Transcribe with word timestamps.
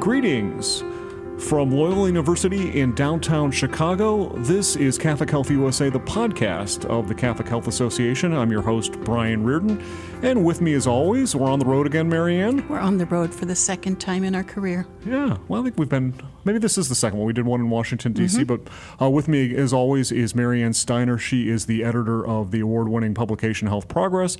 Greetings. 0.00 0.84
From 1.38 1.70
Loyola 1.72 2.06
University 2.06 2.80
in 2.80 2.94
downtown 2.94 3.50
Chicago, 3.50 4.28
this 4.38 4.76
is 4.76 4.96
Catholic 4.96 5.28
Health 5.28 5.50
USA, 5.50 5.88
the 5.88 5.98
podcast 5.98 6.84
of 6.86 7.08
the 7.08 7.14
Catholic 7.14 7.48
Health 7.48 7.66
Association. 7.66 8.32
I'm 8.32 8.50
your 8.50 8.62
host, 8.62 8.92
Brian 9.00 9.42
Reardon. 9.44 9.82
And 10.22 10.44
with 10.44 10.60
me, 10.60 10.74
as 10.74 10.86
always, 10.86 11.34
we're 11.34 11.50
on 11.50 11.58
the 11.58 11.64
road 11.64 11.86
again, 11.86 12.08
Marianne. 12.08 12.66
We're 12.68 12.78
on 12.78 12.98
the 12.98 13.06
road 13.06 13.34
for 13.34 13.44
the 13.44 13.56
second 13.56 14.00
time 14.00 14.24
in 14.24 14.34
our 14.34 14.44
career. 14.44 14.86
Yeah, 15.04 15.36
well, 15.48 15.60
I 15.60 15.64
think 15.64 15.78
we've 15.78 15.88
been, 15.88 16.14
maybe 16.48 16.58
this 16.58 16.78
is 16.78 16.88
the 16.88 16.94
second 16.94 17.18
one. 17.18 17.26
We 17.26 17.34
did 17.34 17.44
one 17.44 17.60
in 17.60 17.68
Washington, 17.68 18.14
D.C., 18.14 18.38
mm-hmm. 18.38 18.54
but 18.54 19.04
uh, 19.04 19.10
with 19.10 19.28
me, 19.28 19.54
as 19.54 19.74
always, 19.74 20.10
is 20.10 20.34
Marianne 20.34 20.72
Steiner. 20.72 21.18
She 21.18 21.50
is 21.50 21.66
the 21.66 21.84
editor 21.84 22.26
of 22.26 22.52
the 22.52 22.60
award 22.60 22.88
winning 22.88 23.12
publication 23.12 23.68
Health 23.68 23.86
Progress. 23.86 24.38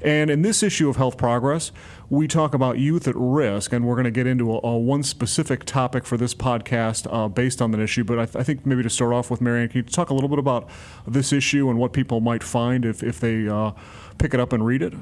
And 0.00 0.30
in 0.30 0.40
this 0.40 0.62
issue 0.62 0.88
of 0.88 0.96
Health 0.96 1.18
Progress, 1.18 1.70
we 2.08 2.26
talk 2.26 2.54
about 2.54 2.78
youth 2.78 3.06
at 3.06 3.14
risk, 3.14 3.74
and 3.74 3.86
we're 3.86 3.94
going 3.94 4.06
to 4.06 4.10
get 4.10 4.26
into 4.26 4.50
a, 4.50 4.60
a 4.62 4.78
one 4.78 5.02
specific 5.02 5.64
topic 5.64 6.06
for 6.06 6.16
this 6.16 6.34
podcast 6.34 7.06
uh, 7.12 7.28
based 7.28 7.60
on 7.60 7.72
that 7.72 7.80
issue. 7.80 8.04
But 8.04 8.18
I, 8.18 8.24
th- 8.24 8.36
I, 8.36 8.42
think 8.42 8.64
maybe 8.64 8.82
to 8.82 8.88
start 8.88 9.12
off 9.12 9.30
with, 9.30 9.42
Marianne, 9.42 9.68
can 9.68 9.76
you 9.76 9.82
talk 9.82 10.08
a 10.08 10.14
little 10.14 10.30
bit 10.30 10.38
about 10.38 10.66
this 11.06 11.30
issue 11.30 11.68
and 11.68 11.78
what 11.78 11.92
people 11.92 12.22
might 12.22 12.42
find 12.42 12.86
if, 12.86 13.02
if 13.02 13.20
they 13.20 13.46
uh, 13.46 13.72
pick 14.16 14.32
it 14.32 14.40
up 14.40 14.54
and 14.54 14.64
read 14.64 14.80
it? 14.80 14.94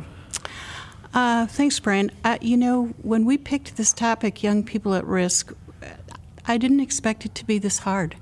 Uh, 1.15 1.47
thanks, 1.47 1.79
Brian. 1.79 2.11
Uh, 2.25 2.37
you 2.41 2.57
know, 2.57 2.87
when 3.03 3.25
we 3.25 3.39
picked 3.39 3.77
this 3.77 3.93
topic, 3.93 4.43
young 4.43 4.65
people 4.65 4.93
at 4.95 5.07
risk, 5.07 5.53
I 6.49 6.57
didn't 6.57 6.81
expect 6.81 7.27
it 7.27 7.35
to 7.37 7.45
be 7.45 7.59
this 7.59 7.81
hard. 7.81 8.17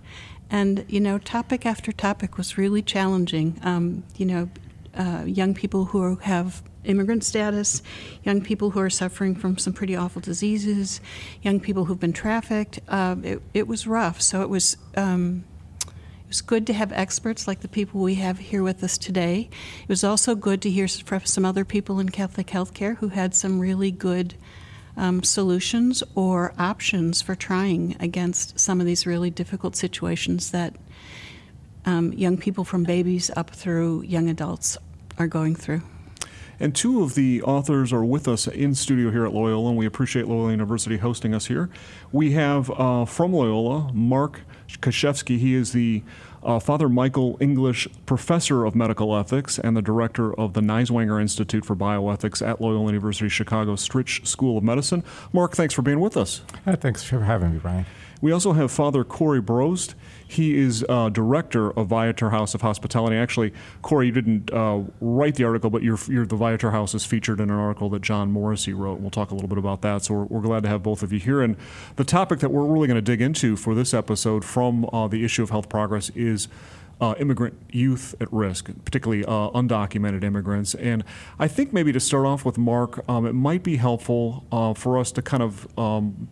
And, 0.51 0.85
you 0.89 1.01
know, 1.01 1.19
topic 1.19 1.65
after 1.65 1.93
topic 1.93 2.37
was 2.37 2.59
really 2.59 2.83
challenging. 2.83 3.59
Um, 3.63 4.05
you 4.17 4.27
know, 4.27 4.51
uh, 4.95 5.25
young 5.27 5.55
people 5.55 5.87
who 5.87 6.17
have 6.17 6.63
immigrant 6.85 7.25
status, 7.25 7.83
young 8.25 8.41
people 8.41 8.71
who 8.71 8.81
are 8.81 8.91
suffering 8.91 9.35
from 9.35 9.59
some 9.59 9.73
pretty 9.73 9.95
awful 9.95 10.21
diseases, 10.21 11.01
young 11.43 11.61
people 11.61 11.85
who've 11.85 12.01
been 12.01 12.13
trafficked. 12.13 12.81
Uh, 12.89 13.17
it, 13.23 13.43
it, 13.55 13.69
was 13.69 13.87
rough. 13.87 14.21
So 14.21 14.43
it 14.43 14.49
was. 14.49 14.77
Um, 14.97 15.45
it 15.87 16.31
was 16.31 16.41
good 16.41 16.67
to 16.67 16.73
have 16.73 16.91
experts 16.91 17.47
like 17.47 17.61
the 17.61 17.69
people 17.69 18.01
we 18.01 18.17
have 18.17 18.41
here 18.41 18.65
with 18.65 18.83
us 18.83 18.99
today. 18.99 19.49
It 19.83 19.89
was 19.89 20.03
also 20.03 20.35
good 20.35 20.61
to 20.63 20.71
hear 20.71 20.89
from 20.89 21.25
some 21.25 21.45
other 21.45 21.65
people 21.65 22.01
in 22.01 22.09
Catholic 22.09 22.49
healthcare 22.49 22.97
who 22.97 23.11
had 23.11 23.33
some 23.33 23.61
really 23.61 23.93
good 23.93 24.35
um, 24.97 25.23
solutions 25.23 26.03
or 26.15 26.53
options 26.59 27.23
for 27.23 27.35
trying 27.35 27.97
against 28.01 28.59
some 28.59 28.81
of 28.81 28.87
these 28.87 29.07
really 29.07 29.31
difficult 29.31 29.77
situations 29.77 30.51
that 30.51 30.75
um, 31.85 32.13
young 32.13 32.37
people 32.37 32.65
from 32.65 32.83
babies 32.83 33.31
up 33.37 33.51
through 33.51 34.03
young 34.03 34.29
adults 34.29 34.77
are 35.19 35.27
going 35.27 35.55
through. 35.55 35.83
And 36.59 36.75
two 36.75 37.03
of 37.03 37.15
the 37.15 37.43
authors 37.43 37.93
are 37.93 38.05
with 38.05 38.27
us 38.27 38.47
in 38.47 38.75
studio 38.75 39.11
here 39.11 39.27
at 39.27 39.35
Loyola, 39.35 39.69
and 39.69 39.79
we 39.79 39.85
appreciate 39.85 40.27
Loyola 40.27 40.53
University 40.53 40.97
hosting 40.97 41.35
us 41.35 41.47
here. 41.47 41.69
We 42.13 42.33
have 42.33 42.71
uh, 42.71 43.05
from 43.05 43.35
Loyola, 43.35 43.93
Mark 43.93 44.41
Kuczewski. 44.81 45.39
He 45.39 45.55
is 45.55 45.73
the 45.73 46.03
uh, 46.43 46.59
Father 46.59 46.89
Michael 46.89 47.37
English 47.41 47.89
Professor 48.07 48.65
of 48.65 48.75
Medical 48.75 49.17
Ethics 49.17 49.59
and 49.59 49.77
the 49.77 49.83
Director 49.83 50.35
of 50.39 50.53
the 50.53 50.61
Neiswanger 50.61 51.21
Institute 51.21 51.65
for 51.65 51.77
Bioethics 51.77 52.47
at 52.47 52.61
Loyola 52.61 52.87
University 52.87 53.29
Chicago 53.29 53.75
Stritch 53.75 54.27
School 54.27 54.59
of 54.59 54.65
Medicine. 54.65 55.03
Mark, 55.33 55.53
thanks 55.55 55.75
for 55.75 55.83
being 55.83 56.01
with 56.01 56.17
us. 56.17 56.43
Uh, 56.67 56.77
thanks 56.77 57.03
for 57.03 57.21
having 57.21 57.53
me, 57.53 57.59
Brian. 57.59 57.87
We 58.21 58.33
also 58.33 58.53
have 58.53 58.71
Father 58.71 59.05
Corey 59.05 59.43
Brost. 59.43 59.95
He 60.29 60.59
is 60.59 60.85
uh, 60.89 61.09
director 61.09 61.71
of 61.71 61.87
Viator 61.87 62.31
House 62.31 62.55
of 62.55 62.63
Hospitality. 62.63 63.17
Actually, 63.17 63.53
Corey, 63.83 64.07
you 64.07 64.13
didn't 64.13 64.53
uh, 64.53 64.81
write 65.01 65.37
the 65.37 65.45
article, 65.45 65.71
but 65.71 65.83
your, 65.83 65.99
your, 66.09 66.27
the 66.27 66.37
Viator 66.37 66.73
House 66.73 66.95
is 66.95 67.05
featured 67.05 67.41
in 67.41 67.49
an 67.49 67.57
article 67.57 67.89
that 67.91 68.03
John 68.03 68.33
Morrissey 68.33 68.73
wrote. 68.73 68.99
We'll 68.99 69.11
talk 69.11 69.31
a 69.31 69.35
little 69.35 69.49
bit 69.49 69.59
about 69.59 69.83
that. 69.83 70.03
So 70.03 70.15
we're, 70.15 70.25
we're 70.25 70.41
glad 70.41 70.65
to 70.65 70.69
have 70.69 70.83
both 70.83 71.03
of 71.03 71.13
you 71.13 71.21
here. 71.21 71.43
And 71.43 71.57
the 71.95 72.05
topic 72.05 72.41
that 72.41 72.51
we're 72.51 72.65
really 72.65 72.89
going 72.89 72.97
to 72.97 73.03
dig 73.03 73.21
into 73.21 73.57
for 73.57 73.75
this 73.75 73.95
episode 73.95 74.45
from 74.45 74.89
uh, 74.93 75.07
the 75.07 75.25
issue 75.25 75.43
of 75.43 75.51
health 75.51 75.69
progress 75.69 76.11
is. 76.11 76.49
Uh, 76.99 77.15
immigrant 77.19 77.55
youth 77.71 78.15
at 78.23 78.33
risk, 78.33 78.71
particularly 78.87 79.23
uh, 79.27 79.51
undocumented 79.51 80.25
immigrants. 80.25 80.75
And 80.75 81.05
I 81.39 81.47
think 81.47 81.71
maybe 81.71 81.93
to 81.93 82.01
start 82.01 82.25
off 82.25 82.47
with 82.47 82.57
Mark, 82.57 83.07
um, 83.07 83.27
it 83.27 83.35
might 83.35 83.63
be 83.63 83.77
helpful 83.77 84.47
uh, 84.51 84.73
for 84.73 84.99
us 84.99 85.13
to 85.13 85.21
kind 85.21 85.43
of 85.43 85.69
um, 85.79 86.29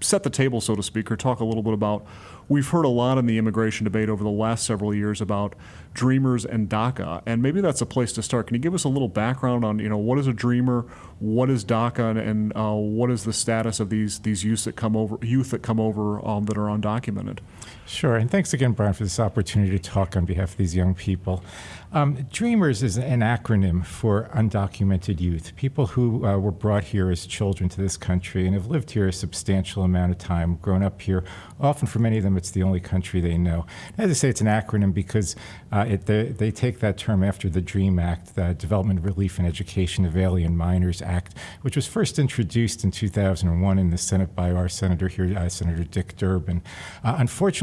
set 0.00 0.24
the 0.24 0.30
table, 0.30 0.60
so 0.60 0.74
to 0.74 0.82
speak, 0.82 1.10
or 1.12 1.16
talk 1.16 1.38
a 1.38 1.44
little 1.44 1.62
bit 1.62 1.72
about. 1.72 2.04
We've 2.52 2.68
heard 2.68 2.84
a 2.84 2.88
lot 2.88 3.16
in 3.16 3.24
the 3.24 3.38
immigration 3.38 3.84
debate 3.84 4.10
over 4.10 4.22
the 4.22 4.28
last 4.28 4.66
several 4.66 4.94
years 4.94 5.22
about 5.22 5.54
dreamers 5.94 6.44
and 6.44 6.68
DACA, 6.68 7.22
and 7.24 7.40
maybe 7.40 7.62
that's 7.62 7.80
a 7.80 7.86
place 7.86 8.12
to 8.12 8.22
start. 8.22 8.48
Can 8.48 8.54
you 8.54 8.60
give 8.60 8.74
us 8.74 8.84
a 8.84 8.90
little 8.90 9.08
background 9.08 9.64
on, 9.64 9.78
you 9.78 9.88
know, 9.88 9.96
what 9.96 10.18
is 10.18 10.26
a 10.26 10.34
dreamer, 10.34 10.82
what 11.18 11.48
is 11.48 11.64
DACA, 11.64 12.10
and, 12.10 12.18
and 12.18 12.52
uh, 12.54 12.74
what 12.74 13.10
is 13.10 13.24
the 13.24 13.32
status 13.32 13.80
of 13.80 13.88
these 13.88 14.18
these 14.18 14.44
youth 14.44 14.64
that 14.64 14.76
come 14.76 14.98
over 14.98 15.16
youth 15.24 15.50
that 15.52 15.62
come 15.62 15.80
over 15.80 16.22
um, 16.28 16.44
that 16.44 16.58
are 16.58 16.66
undocumented? 16.66 17.38
Sure, 17.86 18.16
and 18.16 18.30
thanks 18.30 18.54
again, 18.54 18.72
Brian, 18.72 18.92
for 18.92 19.02
this 19.02 19.18
opportunity 19.18 19.72
to 19.72 19.78
talk 19.78 20.16
on 20.16 20.24
behalf 20.24 20.52
of 20.52 20.56
these 20.56 20.74
young 20.74 20.94
people. 20.94 21.42
Um, 21.94 22.26
Dreamers 22.32 22.82
is 22.82 22.96
an 22.96 23.20
acronym 23.20 23.84
for 23.84 24.30
undocumented 24.34 25.20
youth, 25.20 25.54
people 25.56 25.88
who 25.88 26.24
uh, 26.24 26.38
were 26.38 26.50
brought 26.50 26.84
here 26.84 27.10
as 27.10 27.26
children 27.26 27.68
to 27.68 27.82
this 27.82 27.98
country 27.98 28.46
and 28.46 28.54
have 28.54 28.68
lived 28.68 28.92
here 28.92 29.08
a 29.08 29.12
substantial 29.12 29.82
amount 29.82 30.10
of 30.12 30.16
time, 30.16 30.56
grown 30.56 30.82
up 30.82 31.02
here. 31.02 31.22
Often, 31.60 31.88
for 31.88 31.98
many 31.98 32.16
of 32.16 32.24
them, 32.24 32.38
it's 32.38 32.50
the 32.50 32.62
only 32.62 32.80
country 32.80 33.20
they 33.20 33.36
know. 33.36 33.66
As 33.98 34.08
I 34.10 34.14
say, 34.14 34.30
it's 34.30 34.40
an 34.40 34.46
acronym 34.46 34.94
because 34.94 35.36
uh, 35.70 35.84
it, 35.86 36.06
they, 36.06 36.28
they, 36.28 36.50
take 36.50 36.80
that 36.80 36.96
term 36.96 37.22
after 37.22 37.50
the 37.50 37.60
DREAM 37.60 37.98
Act, 37.98 38.36
the 38.36 38.54
Development, 38.54 39.04
Relief, 39.04 39.38
and 39.38 39.46
Education 39.46 40.06
of 40.06 40.16
Alien 40.16 40.56
Minors 40.56 41.02
Act, 41.02 41.36
which 41.60 41.76
was 41.76 41.86
first 41.86 42.18
introduced 42.18 42.84
in 42.84 42.90
2001 42.90 43.78
in 43.78 43.90
the 43.90 43.98
Senate 43.98 44.34
by 44.34 44.50
our 44.50 44.68
senator 44.68 45.08
here, 45.08 45.36
uh, 45.36 45.48
Senator 45.48 45.84
Dick 45.84 46.16
Durbin. 46.16 46.62
Uh, 47.04 47.16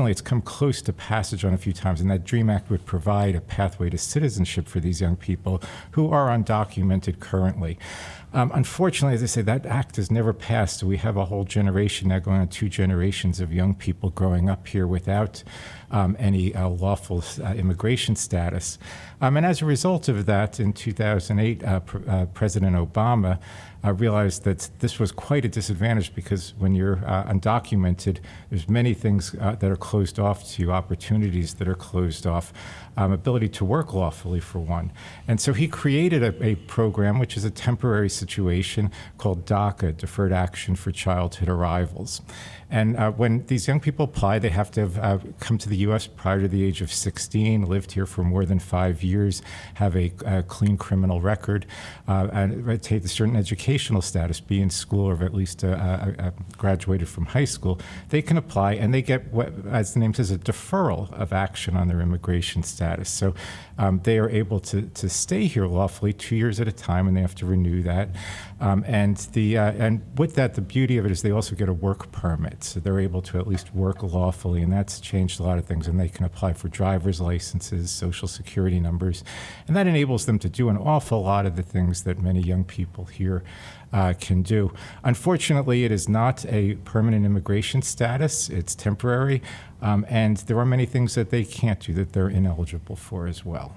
it's 0.09 0.22
come 0.22 0.42
close 0.42 0.81
to 0.81 0.94
passage 0.94 1.46
on 1.46 1.53
a 1.53 1.58
few 1.58 1.74
times, 1.74 2.02
and 2.02 2.09
that 2.12 2.24
DREAM 2.24 2.50
Act 2.50 2.70
would 2.70 2.86
provide 2.86 3.36
a 3.36 3.42
pathway 3.42 3.90
to 3.90 3.97
citizenship 3.97 4.68
for 4.68 4.80
these 4.80 5.02
young 5.02 5.16
people 5.16 5.62
who 5.92 6.09
are 6.12 6.28
undocumented 6.28 7.20
currently. 7.20 7.78
Um, 8.31 8.52
unfortunately, 8.53 9.16
as 9.16 9.24
I 9.24 9.25
say, 9.25 9.42
that 9.42 9.66
act 9.66 9.96
has 9.96 10.12
never 10.12 10.34
passed. 10.34 10.84
We 10.84 10.97
have 10.97 11.18
a 11.18 11.25
whole 11.25 11.46
generation 11.46 12.09
now 12.09 12.20
going 12.20 12.42
on 12.42 12.47
two 12.47 12.70
generations 12.70 13.40
of 13.40 13.52
young 13.52 13.74
people 13.74 14.12
growing 14.12 14.50
up 14.50 14.68
here 14.68 14.86
without 14.86 15.44
um, 15.92 16.16
any 16.20 16.54
uh, 16.56 16.70
lawful 16.70 17.24
uh, 17.44 17.54
immigration 17.54 18.16
status. 18.16 18.78
Um, 19.22 19.38
and 19.38 19.46
as 19.46 19.62
a 19.62 19.66
result 19.66 20.08
of 20.08 20.26
that, 20.28 20.60
in 20.60 20.74
2008, 20.74 21.64
uh, 21.64 21.80
pr- 21.82 21.98
uh, 22.08 22.26
President 22.28 22.76
Obama 22.76 23.40
uh, 23.84 23.94
realized 23.94 24.44
that 24.44 24.70
this 24.80 25.00
was 25.00 25.12
quite 25.12 25.46
a 25.46 25.48
disadvantage 25.50 26.14
because 26.14 26.54
when 26.58 26.76
you're 26.76 27.04
uh, 27.06 27.24
undocumented, 27.26 28.20
there's 28.50 28.70
many 28.70 28.94
things 28.94 29.32
that 29.32 29.64
are 29.64 29.76
closed 29.76 30.20
off 30.20 30.48
to 30.52 30.62
you, 30.62 30.72
opportunities 30.72 31.56
that 31.56 31.68
are 31.68 31.76
closed 31.76 32.28
off, 32.28 32.54
um, 33.00 33.14
ability 33.14 33.48
to 33.48 33.64
work 33.64 33.94
lawfully 33.94 34.42
for 34.42 34.60
one. 34.60 34.92
And 35.26 35.40
so 35.40 35.54
he 35.54 35.70
created 35.70 36.22
a, 36.22 36.44
a 36.44 36.56
program, 36.56 37.18
which 37.18 37.38
is 37.38 37.46
a 37.46 37.50
temporary 37.50 38.10
situation 38.10 38.92
called 39.18 39.46
DACA, 39.46 39.96
Deferred 39.96 40.34
Action 40.34 40.76
for 40.76 40.92
Childhood 40.92 41.48
Arrivals. 41.48 42.22
And 42.72 42.98
uh, 42.98 43.12
when 43.12 43.46
these 43.48 43.68
young 43.68 43.80
people 43.80 44.06
apply, 44.06 44.40
they 44.40 44.50
have 44.50 44.70
to 44.72 44.82
have 44.82 44.98
uh, 45.00 45.18
come 45.40 45.58
to 45.58 45.70
the 45.70 45.78
U.S. 45.78 46.06
prior 46.06 46.42
to 46.42 46.48
the 46.48 46.64
age 46.64 46.82
of 46.82 46.92
16, 46.92 47.64
lived 47.64 47.94
here 47.94 48.06
for 48.06 48.24
more 48.24 48.46
than 48.46 48.59
five 48.59 49.02
years, 49.02 49.42
have 49.76 49.96
a, 49.96 50.12
a 50.26 50.44
clean 50.44 50.78
criminal 50.78 51.20
record, 51.20 51.66
uh, 52.08 52.28
and 52.32 52.84
take 52.84 53.04
a 53.04 53.08
certain 53.08 53.36
educational 53.36 54.02
status, 54.02 54.40
be 54.40 54.62
in 54.62 54.70
school 54.70 55.06
or 55.06 55.24
at 55.24 55.34
least 55.34 55.64
uh, 55.64 55.70
uh, 55.70 56.14
uh, 56.20 56.32
graduated 56.58 57.08
from 57.08 57.26
high 57.26 57.46
school. 57.46 57.80
They 58.09 58.22
can 58.22 58.38
apply 58.38 58.74
and 58.74 58.94
they 58.94 59.02
get, 59.02 59.34
what, 59.34 59.52
as 59.68 59.94
the 59.94 60.00
name 60.00 60.14
says, 60.14 60.30
a 60.30 60.38
deferral 60.38 61.12
of 61.14 61.34
action 61.34 61.76
on 61.76 61.88
their 61.88 62.02
immigration 62.02 62.62
status. 62.62 62.89
So 63.08 63.34
um, 63.79 64.01
they 64.03 64.19
are 64.19 64.29
able 64.29 64.59
to, 64.59 64.81
to 64.81 65.07
stay 65.07 65.47
here 65.47 65.66
lawfully 65.66 66.12
two 66.12 66.35
years 66.35 66.59
at 66.59 66.67
a 66.67 66.72
time, 66.72 67.07
and 67.07 67.16
they 67.16 67.22
have 67.22 67.34
to 67.35 67.45
renew 67.45 67.81
that. 67.84 68.09
Um, 68.59 68.84
and 68.85 69.16
the 69.31 69.58
uh, 69.58 69.72
and 69.72 70.02
with 70.17 70.35
that, 70.35 70.55
the 70.55 70.61
beauty 70.61 70.97
of 70.97 71.05
it 71.05 71.11
is 71.11 71.22
they 71.22 71.31
also 71.31 71.55
get 71.55 71.70
a 71.70 71.73
work 71.73 72.11
permit, 72.11 72.61
so 72.66 72.81
they're 72.81 72.99
able 72.99 73.22
to 73.22 73.40
at 73.40 73.47
least 73.47 73.73
work 73.73 74.03
lawfully, 74.03 74.61
and 74.61 74.72
that's 74.72 74.99
changed 74.99 75.40
a 75.40 75.43
lot 75.43 75.58
of 75.58 75.66
things. 75.66 75.87
And 75.87 75.97
they 75.97 76.09
can 76.09 76.26
apply 76.26 76.53
for 76.53 76.67
driver's 76.67 77.22
licenses, 77.22 77.90
social 77.90 78.28
security 78.28 78.81
numbers, 78.81 79.23
and 79.66 79.78
that 79.78 79.87
enables 79.87 80.25
them 80.25 80.40
to 80.40 80.49
do 80.49 80.67
an 80.67 80.78
awful 80.78 81.23
lot 81.23 81.46
of 81.46 81.55
the 81.55 81.64
things 81.64 82.03
that 82.03 82.20
many 82.20 82.41
young 82.41 82.66
people 82.66 83.05
here 83.05 83.43
uh, 83.93 84.14
can 84.20 84.41
do. 84.41 84.73
Unfortunately, 85.05 85.85
it 85.85 85.91
is 85.91 86.09
not 86.09 86.46
a 86.47 86.75
permanent 86.84 87.25
immigration 87.25 87.82
status; 87.82 88.49
it's 88.49 88.75
temporary, 88.75 89.41
um, 89.82 90.05
and 90.09 90.35
there 90.35 90.59
are 90.59 90.66
many 90.66 90.85
things 90.85 91.16
that 91.16 91.29
they 91.29 91.46
can't 91.46 91.79
do 91.79 91.93
that 91.93 92.11
they're 92.11 92.29
ineligible 92.29 92.97
for 92.97 93.25
as 93.25 93.46
well. 93.46 93.69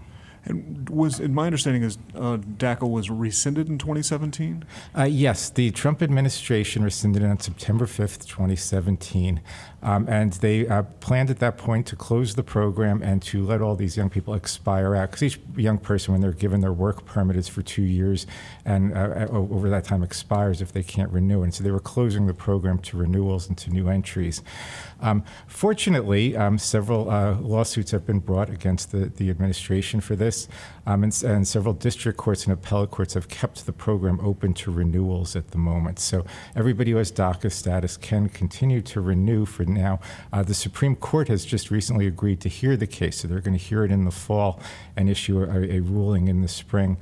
And 0.45 0.89
was, 0.89 1.21
in 1.21 1.35
my 1.35 1.47
understanding, 1.47 1.83
is 1.83 1.99
uh, 2.15 2.39
DACA 2.39 2.89
was 2.89 3.11
rescinded 3.11 3.69
in 3.69 3.79
2017? 3.79 4.65
Uh, 4.97 5.05
yes, 5.05 5.51
the 5.51 5.71
Trump 5.71 6.03
administration 6.03 6.83
rescinded 6.83 7.23
it 7.23 7.27
on 7.27 7.39
September 7.39 7.87
5th, 7.87 8.27
2017. 8.27 9.41
Um, 9.83 10.09
and 10.09 10.33
they 10.35 10.69
uh, 10.69 10.83
planned 11.01 11.31
at 11.31 11.41
that 11.41 11.59
point 11.59 11.87
to 11.89 11.97
close 11.97 12.37
the 12.37 12.43
program 12.45 13.03
and 13.03 13.21
to 13.23 13.45
let 13.45 13.61
all 13.61 13.75
these 13.75 13.97
young 13.97 14.11
people 14.11 14.35
expire 14.35 14.95
out. 14.95 15.11
Because 15.11 15.23
each 15.23 15.41
young 15.57 15.79
person, 15.79 16.13
when 16.13 16.21
they're 16.21 16.33
given 16.33 16.61
their 16.61 16.73
work 16.73 17.05
permit, 17.05 17.37
is 17.37 17.49
for 17.49 17.63
two 17.63 17.83
years, 17.83 18.27
and 18.65 18.97
uh, 18.97 19.27
over 19.31 19.69
that 19.71 19.85
time 19.85 20.03
expires 20.03 20.61
if 20.61 20.73
they 20.73 20.85
can't 20.85 21.11
renew. 21.11 21.43
And 21.43 21.53
so 21.53 21.65
they 21.65 21.73
were 21.73 21.81
closing 21.81 22.27
the 22.27 22.35
program 22.35 22.79
to 22.79 22.97
renewals 22.97 23.49
and 23.49 23.59
to 23.59 23.71
new 23.71 23.89
entries. 23.89 24.43
Um, 25.01 25.25
fortunately, 25.49 26.37
um, 26.37 26.59
several 26.59 27.11
uh, 27.11 27.35
lawsuits 27.41 27.91
have 27.91 28.07
been 28.07 28.21
brought 28.21 28.51
against 28.51 28.93
the, 28.93 29.07
the 29.07 29.31
administration 29.31 30.01
for 30.01 30.15
this, 30.15 30.32
um, 30.87 31.05
and, 31.05 31.23
and, 31.25 31.47
several 31.47 31.75
district 31.75 32.19
courts 32.19 32.45
and 32.45 32.53
appellate 32.53 32.91
courts 32.91 33.15
have 33.15 33.29
kept 33.29 33.67
the 33.67 33.73
program 33.73 34.19
open 34.21 34.53
to 34.55 34.71
renewals 34.71 35.37
at 35.37 35.51
the 35.53 35.59
moment. 35.59 35.99
So 35.99 36.25
everybody 36.57 36.91
who 36.91 36.97
has 36.97 37.13
DACA 37.13 37.53
status 37.53 37.97
can 37.97 38.29
continue 38.29 38.81
to 38.83 39.01
renew 39.01 39.45
for 39.45 39.65
now. 39.65 40.01
Uh, 40.33 40.43
the 40.43 40.55
Supreme 40.55 40.97
Court 40.97 41.29
has 41.29 41.45
just 41.45 41.71
recently 41.71 42.07
agreed 42.07 42.41
to 42.41 42.49
hear 42.49 42.77
the 42.77 42.87
case, 42.87 43.21
so 43.21 43.29
they're 43.29 43.41
going 43.41 43.59
to 43.59 43.65
hear 43.65 43.85
it 43.85 43.91
in 43.91 44.05
the 44.05 44.11
fall 44.11 44.61
and 44.97 45.09
issue 45.09 45.43
a, 45.43 45.77
a 45.77 45.81
ruling 45.81 46.29
in 46.29 46.43
the 46.43 46.49
spring. 46.49 46.97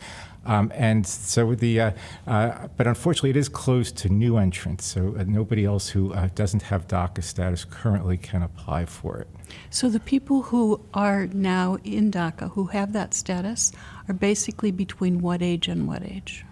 Um, 0.51 0.73
and 0.75 1.07
so 1.07 1.55
the, 1.55 1.81
uh, 1.81 1.91
uh, 2.27 2.67
but 2.77 2.89
unfortunately, 2.89 3.31
it 3.31 3.37
is 3.37 3.49
closed 3.49 3.97
to 3.99 4.09
new 4.09 4.37
entrants. 4.37 4.85
So 4.85 5.15
uh, 5.17 5.23
nobody 5.23 5.65
else 5.65 5.89
who 5.89 6.13
uh, 6.13 6.29
doesn't 6.35 6.63
have 6.63 6.89
DACA 6.89 7.23
status 7.23 7.65
currently 7.65 8.17
can 8.17 8.43
apply 8.43 8.87
for 8.87 9.19
it. 9.19 9.29
So 9.71 9.89
the 9.89 10.01
people 10.01 10.43
who 10.43 10.85
are 10.93 11.29
now 11.29 11.79
in 11.85 12.11
DACA 12.11 12.51
who 12.51 12.67
have 12.67 12.93
that 12.95 13.15
status 13.15 13.71
are 14.09 14.15
basically 14.15 14.73
between 14.73 15.21
what 15.21 15.41
age 15.41 15.69
and 15.69 15.87
what 15.87 16.03
age? 16.03 16.45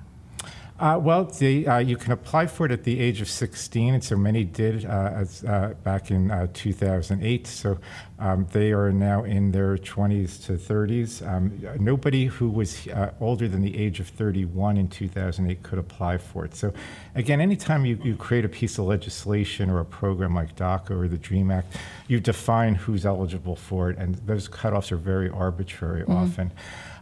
Uh, 0.81 0.97
well, 1.03 1.25
the, 1.25 1.67
uh, 1.67 1.79
you 1.79 1.97
can 1.97 2.13
apply 2.13 2.47
for 2.47 2.65
it 2.67 2.71
at 2.71 2.85
the 2.85 3.01
age 3.01 3.21
of 3.21 3.29
16, 3.29 3.95
and 3.95 4.05
so 4.05 4.17
many 4.17 4.45
did 4.45 4.85
uh, 4.85 5.11
as, 5.13 5.45
uh, 5.45 5.75
back 5.83 6.13
in 6.13 6.31
uh, 6.31 6.47
2008. 6.53 7.47
So 7.49 7.79
um, 8.21 8.47
they 8.53 8.71
are 8.71 8.93
now 8.93 9.25
in 9.25 9.51
their 9.51 9.77
20s 9.77 10.45
to 10.47 10.53
30s. 10.53 11.27
Um, 11.27 11.61
nobody 11.81 12.27
who 12.27 12.49
was 12.49 12.87
uh, 12.89 13.11
older 13.21 13.49
than 13.49 13.61
the 13.61 13.77
age 13.77 13.99
of 13.99 14.07
31 14.07 14.77
in 14.77 14.87
2008 14.87 15.65
could 15.65 15.81
apply 15.81 16.19
for 16.19 16.45
it. 16.45 16.55
So, 16.55 16.73
again, 17.17 17.41
anytime 17.41 17.85
you, 17.85 17.99
you 18.05 18.15
create 18.15 18.45
a 18.45 18.49
piece 18.49 18.79
of 18.79 18.85
legislation 18.85 19.71
or 19.71 19.81
a 19.81 19.85
program 19.85 20.33
like 20.33 20.55
DACA 20.55 20.91
or 20.91 21.09
the 21.09 21.19
DREAM 21.19 21.51
Act, 21.51 21.77
you 22.07 22.21
define 22.21 22.77
who's 22.77 23.05
eligible 23.05 23.57
for 23.57 23.91
it, 23.91 23.99
and 23.99 24.15
those 24.27 24.49
cutoffs 24.49 24.93
are 24.93 24.97
very 24.97 25.29
arbitrary 25.29 26.03
mm-hmm. 26.03 26.13
often. 26.13 26.53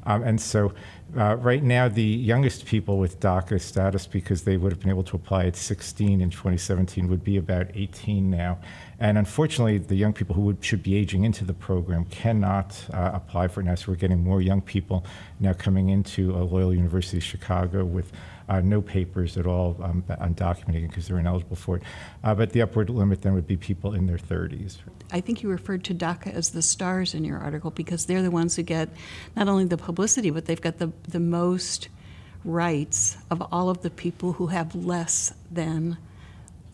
Um, 0.06 0.22
and 0.22 0.40
so 0.40 0.72
uh, 1.16 1.36
right 1.36 1.62
now, 1.62 1.88
the 1.88 2.02
youngest 2.02 2.66
people 2.66 2.98
with 2.98 3.20
DACA 3.20 3.60
status, 3.60 4.06
because 4.06 4.42
they 4.42 4.56
would 4.56 4.72
have 4.72 4.80
been 4.80 4.90
able 4.90 5.04
to 5.04 5.16
apply 5.16 5.46
at 5.46 5.56
16 5.56 6.20
in 6.20 6.30
2017, 6.30 7.08
would 7.08 7.22
be 7.22 7.36
about 7.36 7.68
18 7.74 8.30
now. 8.30 8.58
And 8.98 9.18
unfortunately, 9.18 9.78
the 9.78 9.94
young 9.94 10.14
people 10.14 10.34
who 10.34 10.42
would, 10.42 10.64
should 10.64 10.82
be 10.82 10.96
aging 10.96 11.24
into 11.24 11.44
the 11.44 11.52
program 11.52 12.06
cannot 12.06 12.82
uh, 12.92 13.10
apply 13.12 13.48
for 13.48 13.60
it 13.60 13.64
now. 13.64 13.74
So 13.74 13.92
we're 13.92 13.96
getting 13.96 14.24
more 14.24 14.40
young 14.40 14.62
people 14.62 15.04
now 15.38 15.52
coming 15.52 15.90
into 15.90 16.34
uh, 16.34 16.38
Loyola 16.38 16.74
University 16.74 17.18
of 17.18 17.22
Chicago 17.22 17.84
with 17.84 18.12
uh, 18.48 18.60
no 18.60 18.80
papers 18.80 19.36
at 19.36 19.46
all 19.46 19.76
um, 19.82 20.02
undocumented 20.08 20.88
because 20.88 21.08
they're 21.08 21.18
ineligible 21.18 21.56
for 21.56 21.76
it. 21.76 21.82
Uh, 22.24 22.34
but 22.34 22.52
the 22.52 22.62
upward 22.62 22.88
limit 22.88 23.22
then 23.22 23.34
would 23.34 23.46
be 23.46 23.56
people 23.56 23.92
in 23.92 24.06
their 24.06 24.18
30s. 24.18 24.78
I 25.12 25.20
think 25.20 25.42
you 25.42 25.50
referred 25.50 25.84
to 25.84 25.94
DACA 25.94 26.32
as 26.32 26.50
the 26.50 26.62
stars 26.62 27.14
in 27.14 27.24
your 27.24 27.38
article 27.38 27.70
because 27.70 28.06
they're 28.06 28.22
the 28.22 28.30
ones 28.30 28.56
who 28.56 28.62
get 28.62 28.88
not 29.34 29.48
only 29.48 29.64
the 29.66 29.76
publicity, 29.76 30.30
but 30.30 30.46
they've 30.46 30.60
got 30.60 30.78
the, 30.78 30.92
the 31.08 31.20
most 31.20 31.88
rights 32.44 33.18
of 33.30 33.42
all 33.52 33.68
of 33.68 33.82
the 33.82 33.90
people 33.90 34.34
who 34.34 34.46
have 34.46 34.74
less 34.74 35.34
than 35.50 35.98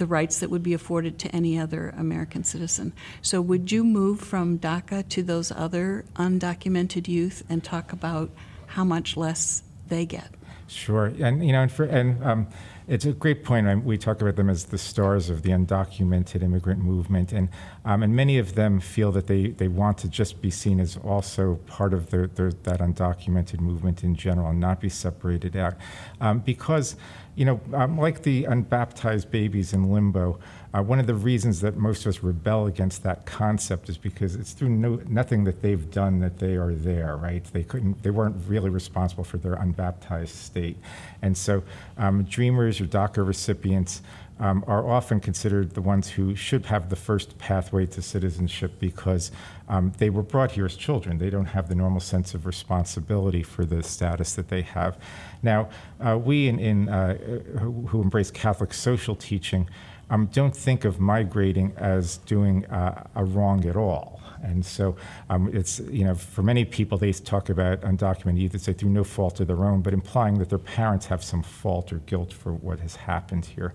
the 0.03 0.07
rights 0.09 0.41
that 0.41 0.51
would 0.51 0.65
be 0.65 0.75
afforded 0.75 1.17
to 1.17 1.29
any 1.29 1.57
other 1.57 1.95
American 1.97 2.43
citizen. 2.43 2.93
So, 3.23 3.41
would 3.41 3.71
you 3.71 3.85
move 3.85 4.19
from 4.19 4.59
DACA 4.59 5.09
to 5.11 5.23
those 5.23 5.53
other 5.53 6.05
undocumented 6.17 7.07
youth 7.07 7.45
and 7.49 7.63
talk 7.63 7.93
about 7.93 8.33
how 8.67 8.83
much 8.83 9.17
less 9.17 9.63
they 9.87 10.05
get? 10.05 10.35
Sure, 10.67 11.07
and 11.21 11.47
you 11.47 11.53
know, 11.53 11.63
and, 11.63 11.71
for, 11.71 11.85
and 11.85 12.25
um, 12.25 12.49
it's 12.89 13.05
a 13.05 13.13
great 13.13 13.45
point. 13.45 13.85
We 13.85 13.97
talk 13.97 14.21
about 14.21 14.35
them 14.35 14.51
as 14.51 14.65
the 14.65 14.79
stars 14.79 15.31
of 15.31 15.43
the 15.43 15.51
undocumented 15.51 16.43
immigrant 16.43 16.83
movement, 16.83 17.33
and 17.33 17.49
um, 17.85 18.03
and 18.03 18.17
many 18.17 18.39
of 18.39 18.57
them 18.57 18.81
feel 18.81 19.13
that 19.13 19.29
they, 19.29 19.51
they 19.51 19.69
want 19.69 19.99
to 19.99 20.09
just 20.09 20.43
be 20.43 20.51
seen 20.51 20.81
as 20.81 20.97
also 20.97 21.61
part 21.69 21.95
of 21.95 22.11
the, 22.11 22.27
the, 22.27 22.57
that 22.65 22.81
undocumented 22.81 23.61
movement 23.61 24.03
in 24.03 24.17
general, 24.17 24.51
and 24.51 24.59
not 24.59 24.81
be 24.81 24.89
separated 24.89 25.57
out, 25.57 25.75
um, 26.21 26.41
because 26.41 26.97
you 27.35 27.45
know, 27.45 27.61
um, 27.73 27.99
like 27.99 28.23
the 28.23 28.45
unbaptized 28.45 29.31
babies 29.31 29.73
in 29.73 29.91
limbo, 29.93 30.39
uh, 30.75 30.83
one 30.83 30.99
of 30.99 31.07
the 31.07 31.15
reasons 31.15 31.61
that 31.61 31.77
most 31.77 32.07
of 32.07 32.09
us 32.09 32.23
rebel 32.23 32.67
against 32.67 33.03
that 33.03 33.27
concept 33.27 33.89
is 33.89 33.99
because 33.99 34.35
it's 34.35 34.53
through 34.53 34.71
no, 34.71 35.01
nothing 35.07 35.45
that 35.45 35.61
they've 35.63 35.91
done 35.91 36.21
that 36.21 36.39
they 36.39 36.57
are 36.57 36.73
there, 36.73 37.17
right? 37.17 37.45
They 37.53 37.63
couldn't, 37.63 38.03
they 38.03 38.11
weren't 38.11 38.37
really 38.47 38.71
responsible 38.71 39.25
for 39.25 39.39
their 39.39 39.55
unbaptized 39.55 40.35
state, 40.35 40.77
and 41.21 41.37
so 41.37 41.63
um, 41.99 42.23
dreamers 42.25 42.81
or 42.81 42.87
DACA 42.87 43.27
recipients 43.27 44.03
um, 44.43 44.65
are 44.67 44.89
often 44.89 45.21
considered 45.21 45.75
the 45.75 45.81
ones 45.81 46.11
who 46.11 46.35
should 46.35 46.67
have 46.67 46.91
the 46.91 46.97
first 46.97 47.39
pathway 47.39 47.87
to 47.87 48.03
citizenship 48.03 48.73
because 48.81 49.31
um, 49.69 49.93
they 49.99 50.11
were 50.11 50.23
brought 50.23 50.51
here 50.51 50.67
as 50.67 50.75
children. 50.75 51.19
They 51.19 51.31
don't 51.31 51.47
have 51.47 51.69
the 51.69 51.77
normal 51.77 52.01
sense 52.01 52.35
of 52.35 52.45
responsibility 52.45 53.45
for 53.45 53.65
the 53.65 53.85
status 53.85 54.35
that 54.35 54.49
they 54.49 54.63
have. 54.63 54.99
Now, 55.45 55.69
uh, 56.01 56.19
we 56.19 56.49
in, 56.49 56.59
in 56.59 56.89
uh, 56.89 57.17
who, 57.59 57.87
who, 57.87 58.03
embrace 58.03 58.33
Catholic 58.33 58.75
social 58.75 59.15
teaching 59.15 59.69
um, 60.13 60.27
don't 60.27 60.55
think 60.55 60.85
of 60.85 61.01
migrating 61.01 61.73
as 61.79 62.19
doing 62.19 62.67
uh, 62.67 63.09
a 63.15 63.25
wrong 63.25 63.65
at 63.67 63.77
all. 63.77 64.12
And 64.43 64.65
so 64.65 64.97
um, 65.31 65.51
it's, 65.53 65.81
you 65.81 66.05
know, 66.05 66.15
for 66.15 66.43
many 66.43 66.65
people, 66.65 66.99
they 66.99 67.13
talk 67.13 67.49
about 67.49 67.81
undocumented 67.83 68.41
youth, 68.41 68.53
they 68.53 68.59
say 68.59 68.73
through 68.73 68.91
no 68.91 69.05
fault 69.05 69.41
of 69.41 69.47
their 69.47 69.65
own, 69.65 69.83
but 69.83 69.93
implying 69.93 70.39
that 70.39 70.49
their 70.49 70.59
parents 70.59 71.07
have 71.07 71.23
some 71.23 71.43
fault 71.43 71.93
or 71.93 71.99
guilt 71.99 72.33
for 72.33 72.53
what 72.53 72.81
has 72.81 72.97
happened 72.97 73.45
here. 73.45 73.73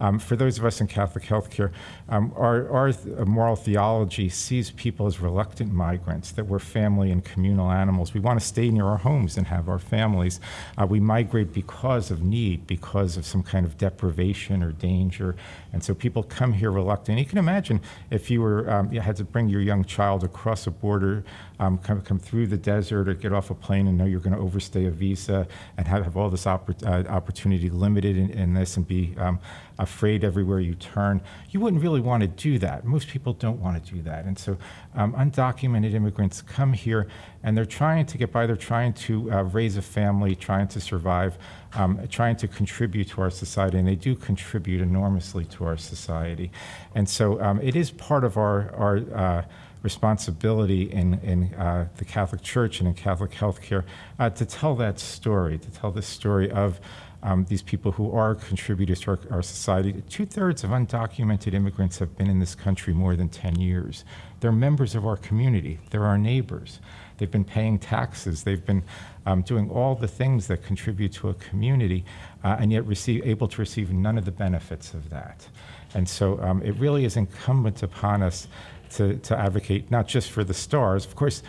Um, 0.00 0.18
for 0.18 0.36
those 0.36 0.58
of 0.58 0.64
us 0.64 0.80
in 0.80 0.86
Catholic 0.86 1.24
healthcare, 1.24 1.70
um, 2.08 2.32
our, 2.36 2.68
our 2.70 2.92
moral 3.26 3.56
theology 3.56 4.28
sees 4.28 4.70
people 4.70 5.06
as 5.06 5.20
reluctant 5.20 5.72
migrants, 5.72 6.32
that 6.32 6.46
we're 6.46 6.58
family 6.58 7.10
and 7.10 7.24
communal 7.24 7.70
animals. 7.70 8.14
We 8.14 8.20
want 8.20 8.40
to 8.40 8.46
stay 8.46 8.70
near 8.70 8.86
our 8.86 8.98
homes 8.98 9.36
and 9.36 9.46
have 9.48 9.68
our 9.68 9.78
families. 9.78 10.40
Uh, 10.78 10.86
we 10.86 11.00
migrate 11.00 11.52
because 11.52 12.10
of 12.10 12.22
need, 12.22 12.66
because 12.66 13.16
of 13.16 13.26
some 13.26 13.42
kind 13.42 13.66
of 13.66 13.76
deprivation 13.76 14.62
or 14.62 14.72
danger. 14.72 15.36
And 15.72 15.84
so 15.84 15.94
people 15.94 16.22
come 16.22 16.54
here 16.54 16.70
reluctant. 16.70 17.18
You 17.18 17.26
can 17.26 17.38
imagine 17.38 17.80
if 18.10 18.30
you 18.30 18.40
were 18.40 18.70
um, 18.70 18.92
you 18.92 19.00
had 19.00 19.16
to 19.16 19.24
bring 19.24 19.48
your 19.48 19.60
young 19.60 19.84
child 19.84 20.05
across 20.14 20.66
a 20.66 20.70
border, 20.70 21.24
um, 21.58 21.78
come, 21.78 22.02
come 22.02 22.18
through 22.18 22.46
the 22.46 22.56
desert 22.56 23.08
or 23.08 23.14
get 23.14 23.32
off 23.32 23.50
a 23.50 23.54
plane 23.54 23.86
and 23.86 23.96
know 23.96 24.04
you're 24.04 24.20
going 24.20 24.34
to 24.34 24.40
overstay 24.40 24.86
a 24.86 24.90
visa 24.90 25.46
and 25.76 25.86
have, 25.86 26.04
have 26.04 26.16
all 26.16 26.28
this 26.28 26.44
oppor- 26.44 26.86
uh, 26.86 27.08
opportunity 27.08 27.70
limited 27.70 28.16
in, 28.16 28.30
in, 28.30 28.54
this 28.54 28.76
and 28.76 28.86
be 28.86 29.14
um, 29.18 29.38
afraid 29.78 30.22
everywhere 30.22 30.60
you 30.60 30.74
turn. 30.74 31.20
You 31.50 31.60
wouldn't 31.60 31.82
really 31.82 32.00
want 32.00 32.22
to 32.22 32.28
do 32.28 32.58
that. 32.58 32.84
Most 32.84 33.08
people 33.08 33.32
don't 33.32 33.60
want 33.60 33.82
to 33.82 33.94
do 33.94 34.02
that. 34.02 34.26
And 34.26 34.38
so 34.38 34.58
um, 34.94 35.14
undocumented 35.14 35.94
immigrants 35.94 36.42
come 36.42 36.72
here 36.72 37.08
and 37.42 37.56
they're 37.56 37.64
trying 37.64 38.06
to 38.06 38.18
get 38.18 38.32
by. 38.32 38.46
They're 38.46 38.56
trying 38.56 38.92
to 38.94 39.32
uh, 39.32 39.42
raise 39.44 39.76
a 39.76 39.82
family, 39.82 40.34
trying 40.34 40.68
to 40.68 40.80
survive, 40.80 41.38
um, 41.74 42.06
trying 42.08 42.36
to 42.36 42.48
contribute 42.48 43.08
to 43.08 43.22
our 43.22 43.30
society. 43.30 43.78
And 43.78 43.88
they 43.88 43.94
do 43.94 44.14
contribute 44.14 44.82
enormously 44.82 45.44
to 45.46 45.64
our 45.64 45.76
society. 45.76 46.50
And 46.94 47.08
so 47.08 47.40
um, 47.40 47.60
it 47.62 47.76
is 47.76 47.90
part 47.90 48.24
of 48.24 48.36
our, 48.36 48.74
our 48.74 48.96
uh, 49.14 49.42
responsibility 49.86 50.90
in, 50.90 51.14
in 51.22 51.54
uh, 51.54 51.86
the 51.98 52.04
Catholic 52.04 52.42
Church 52.42 52.80
and 52.80 52.88
in 52.88 52.94
Catholic 52.94 53.30
healthcare 53.30 53.84
uh, 54.18 54.28
to 54.30 54.44
tell 54.44 54.74
that 54.74 54.98
story, 54.98 55.58
to 55.58 55.70
tell 55.70 55.92
the 55.92 56.02
story 56.02 56.50
of 56.50 56.80
um, 57.22 57.46
these 57.48 57.62
people 57.62 57.92
who 57.92 58.10
are 58.10 58.34
contributors 58.34 59.00
to 59.02 59.12
our, 59.12 59.18
our 59.30 59.42
society. 59.42 60.02
Two 60.08 60.26
thirds 60.26 60.64
of 60.64 60.70
undocumented 60.70 61.54
immigrants 61.54 62.00
have 62.00 62.16
been 62.18 62.28
in 62.28 62.40
this 62.40 62.56
country 62.56 62.92
more 62.92 63.14
than 63.14 63.28
10 63.28 63.60
years. 63.60 64.04
They're 64.40 64.50
members 64.50 64.96
of 64.96 65.06
our 65.06 65.16
community, 65.16 65.78
they're 65.90 66.04
our 66.04 66.18
neighbors. 66.18 66.80
They've 67.18 67.30
been 67.30 67.44
paying 67.44 67.78
taxes, 67.78 68.42
they've 68.42 68.66
been 68.66 68.82
um, 69.24 69.42
doing 69.42 69.70
all 69.70 69.94
the 69.94 70.08
things 70.08 70.48
that 70.48 70.64
contribute 70.64 71.12
to 71.14 71.28
a 71.28 71.34
community, 71.34 72.04
uh, 72.44 72.56
and 72.58 72.72
yet 72.72 72.84
receive, 72.86 73.24
able 73.24 73.48
to 73.48 73.60
receive 73.60 73.92
none 73.92 74.18
of 74.18 74.24
the 74.24 74.32
benefits 74.32 74.94
of 74.94 75.10
that. 75.10 75.48
And 75.94 76.06
so 76.08 76.38
um, 76.42 76.62
it 76.62 76.72
really 76.72 77.04
is 77.04 77.16
incumbent 77.16 77.82
upon 77.82 78.22
us 78.22 78.48
to, 78.90 79.16
to 79.16 79.38
advocate 79.38 79.90
not 79.90 80.06
just 80.06 80.30
for 80.30 80.44
the 80.44 80.54
stars. 80.54 81.04
Of 81.04 81.16
course, 81.16 81.42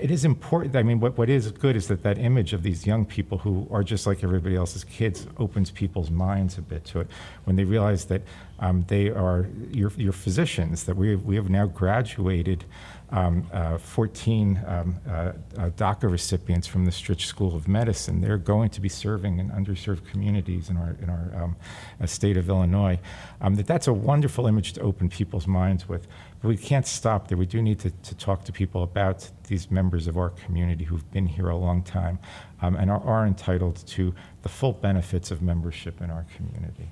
it 0.00 0.10
is 0.10 0.24
important. 0.24 0.76
I 0.76 0.82
mean, 0.82 1.00
what, 1.00 1.18
what 1.18 1.28
is 1.28 1.50
good 1.50 1.76
is 1.76 1.88
that 1.88 2.02
that 2.02 2.18
image 2.18 2.52
of 2.52 2.62
these 2.62 2.86
young 2.86 3.04
people 3.04 3.38
who 3.38 3.66
are 3.70 3.82
just 3.82 4.06
like 4.06 4.24
everybody 4.24 4.56
else's 4.56 4.84
kids 4.84 5.26
opens 5.38 5.70
people's 5.70 6.10
minds 6.10 6.58
a 6.58 6.62
bit 6.62 6.84
to 6.86 7.00
it 7.00 7.08
when 7.44 7.56
they 7.56 7.64
realize 7.64 8.06
that 8.06 8.22
um, 8.62 8.84
they 8.86 9.10
are 9.10 9.48
your, 9.72 9.90
your 9.96 10.12
physicians, 10.12 10.84
that 10.84 10.96
we, 10.96 11.16
we 11.16 11.34
have 11.34 11.50
now 11.50 11.66
graduated 11.66 12.64
um, 13.10 13.46
uh, 13.52 13.76
14 13.76 14.62
um, 14.64 14.96
uh, 15.06 15.10
uh, 15.10 15.32
DACA 15.70 16.08
recipients 16.10 16.68
from 16.68 16.84
the 16.84 16.92
Stritch 16.92 17.26
School 17.26 17.56
of 17.56 17.66
Medicine. 17.66 18.20
They're 18.20 18.38
going 18.38 18.70
to 18.70 18.80
be 18.80 18.88
serving 18.88 19.40
in 19.40 19.50
underserved 19.50 20.06
communities 20.06 20.70
in 20.70 20.76
our, 20.76 20.96
in 21.02 21.10
our 21.10 21.42
um, 21.42 21.56
uh, 22.00 22.06
state 22.06 22.36
of 22.36 22.48
Illinois. 22.48 23.00
Um, 23.40 23.56
that 23.56 23.66
that's 23.66 23.88
a 23.88 23.92
wonderful 23.92 24.46
image 24.46 24.74
to 24.74 24.80
open 24.80 25.08
people's 25.08 25.48
minds 25.48 25.88
with. 25.88 26.06
But 26.40 26.48
we 26.48 26.56
can't 26.56 26.86
stop 26.86 27.26
there. 27.26 27.36
We 27.36 27.46
do 27.46 27.60
need 27.60 27.80
to, 27.80 27.90
to 27.90 28.14
talk 28.14 28.44
to 28.44 28.52
people 28.52 28.84
about 28.84 29.28
these 29.48 29.72
members 29.72 30.06
of 30.06 30.16
our 30.16 30.30
community 30.30 30.84
who've 30.84 31.10
been 31.10 31.26
here 31.26 31.48
a 31.48 31.56
long 31.56 31.82
time 31.82 32.20
um, 32.62 32.76
and 32.76 32.92
are, 32.92 33.02
are 33.02 33.26
entitled 33.26 33.84
to 33.88 34.14
the 34.42 34.48
full 34.48 34.72
benefits 34.72 35.32
of 35.32 35.42
membership 35.42 36.00
in 36.00 36.10
our 36.10 36.24
community. 36.36 36.88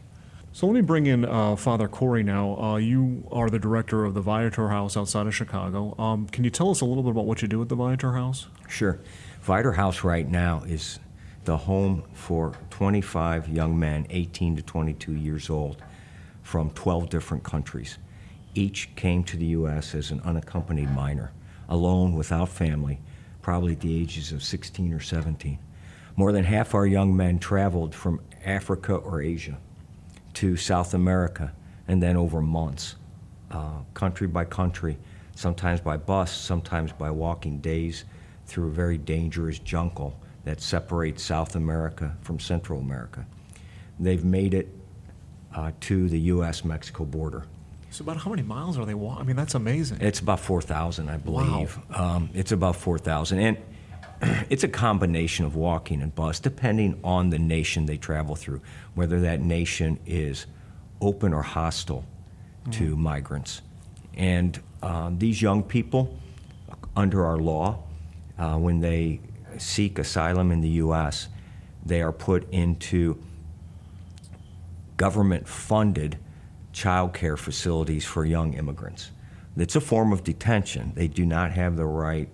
So 0.61 0.67
let 0.67 0.75
me 0.75 0.83
bring 0.83 1.07
in 1.07 1.25
uh, 1.25 1.57
Father 1.57 1.88
Corey 1.88 2.23
now. 2.23 2.55
Uh, 2.61 2.76
you 2.76 3.26
are 3.33 3.49
the 3.49 3.59
director 3.59 4.05
of 4.05 4.12
the 4.12 4.21
Viator 4.21 4.69
House 4.69 4.95
outside 4.95 5.26
of 5.26 5.35
Chicago. 5.35 5.95
Um, 5.99 6.26
can 6.26 6.45
you 6.45 6.50
tell 6.50 6.71
us 6.71 6.83
a 6.83 6.85
little 6.85 7.02
bit 7.02 7.12
about 7.12 7.25
what 7.25 7.40
you 7.40 7.49
do 7.49 7.62
at 7.62 7.71
the 7.71 7.75
Viator 7.75 8.12
House? 8.12 8.47
Sure. 8.69 9.00
Viator 9.40 9.73
House 9.73 10.05
right 10.05 10.29
now 10.29 10.62
is 10.67 10.99
the 11.47 11.57
home 11.57 12.02
for 12.12 12.52
25 12.69 13.49
young 13.49 13.79
men, 13.79 14.07
18 14.11 14.57
to 14.57 14.62
22 14.62 15.14
years 15.14 15.49
old, 15.49 15.83
from 16.43 16.69
12 16.73 17.09
different 17.09 17.43
countries. 17.43 17.97
Each 18.55 18.95
came 18.97 19.25
to 19.25 19.38
the 19.38 19.47
U.S. 19.47 19.95
as 19.95 20.11
an 20.11 20.21
unaccompanied 20.26 20.90
minor, 20.90 21.33
alone, 21.71 22.12
without 22.12 22.50
family, 22.50 23.00
probably 23.40 23.73
at 23.73 23.81
the 23.81 23.99
ages 23.99 24.31
of 24.31 24.43
16 24.43 24.93
or 24.93 25.00
17. 25.00 25.59
More 26.17 26.33
than 26.33 26.45
half 26.45 26.75
our 26.75 26.85
young 26.85 27.17
men 27.17 27.38
traveled 27.38 27.95
from 27.95 28.21
Africa 28.45 28.97
or 28.97 29.23
Asia 29.23 29.57
to 30.35 30.57
South 30.57 30.95
America, 30.95 31.53
and 31.89 32.03
then 32.03 32.17
over 32.17 32.41
months, 32.41 32.97
uh, 33.51 33.79
country 33.95 34.27
by 34.27 34.45
country, 34.45 34.97
sometimes 35.35 35.81
by 35.81 35.97
bus, 35.97 36.33
sometimes 36.33 36.93
by 36.93 37.11
walking 37.11 37.59
days 37.59 38.05
through 38.47 38.69
a 38.69 38.73
very 38.73 38.99
dangerous 38.99 39.59
jungle 39.59 40.19
that 40.45 40.61
separates 40.61 41.23
South 41.23 41.57
America 41.57 42.17
from 42.23 42.39
Central 42.39 42.81
America. 42.81 43.27
They've 43.99 44.25
made 44.25 44.55
it 44.55 44.69
uh, 45.55 45.73
to 45.81 46.09
the 46.09 46.19
U.S. 46.21 46.65
Mexico 46.65 47.05
border. 47.05 47.45
So 47.91 48.03
about 48.03 48.19
how 48.19 48.31
many 48.31 48.43
miles 48.43 48.79
are 48.79 48.87
they 48.87 48.95
walking? 48.95 49.23
I 49.23 49.25
mean, 49.27 49.37
that's 49.37 49.55
amazing. 49.55 49.99
It's 50.01 50.21
about 50.21 50.39
4,000, 50.39 51.09
I 51.09 51.17
believe. 51.17 51.79
Wow. 51.91 52.17
Um, 52.17 52.31
it's 52.35 52.53
about 52.53 52.77
4,000. 52.77 53.41
And 53.41 53.59
it's 54.50 54.65
a 54.65 54.69
combination 54.69 55.45
of 55.45 55.57
walking 55.57 56.03
and 56.03 56.15
bus, 56.15 56.41
depending 56.41 56.99
on 57.03 57.31
the 57.31 57.39
nation 57.39 57.87
they 57.87 57.97
travel 57.97 58.37
through, 58.37 58.61
whether 58.95 59.21
that 59.21 59.41
nation 59.41 59.99
is 60.07 60.47
open 61.00 61.33
or 61.33 61.43
hostile 61.43 62.05
mm-hmm. 62.62 62.71
to 62.73 62.97
migrants. 62.97 63.62
And 64.15 64.61
uh, 64.83 65.11
these 65.17 65.41
young 65.41 65.62
people, 65.62 66.17
under 66.97 67.25
our 67.25 67.39
law, 67.39 67.83
uh, 68.39 68.57
when 68.57 68.81
they 68.81 69.21
seek 69.59 69.99
asylum 69.99 70.50
in 70.50 70.61
the 70.61 70.69
U.S., 70.69 71.29
they 71.85 72.03
are 72.03 72.12
put 72.12 72.50
into 72.53 73.23
government 74.97 75.49
funded 75.49 76.19
child 76.73 77.15
care 77.15 77.37
facilities 77.37 78.05
for 78.05 78.25
young 78.25 78.55
immigrants. 78.55 79.11
It's 79.57 79.77
a 79.77 79.81
form 79.81 80.12
of 80.12 80.25
detention. 80.25 80.93
They 80.95 81.09
do 81.09 81.27
not 81.27 81.53
have 81.53 81.77
the 81.77 81.87
right 81.87 82.29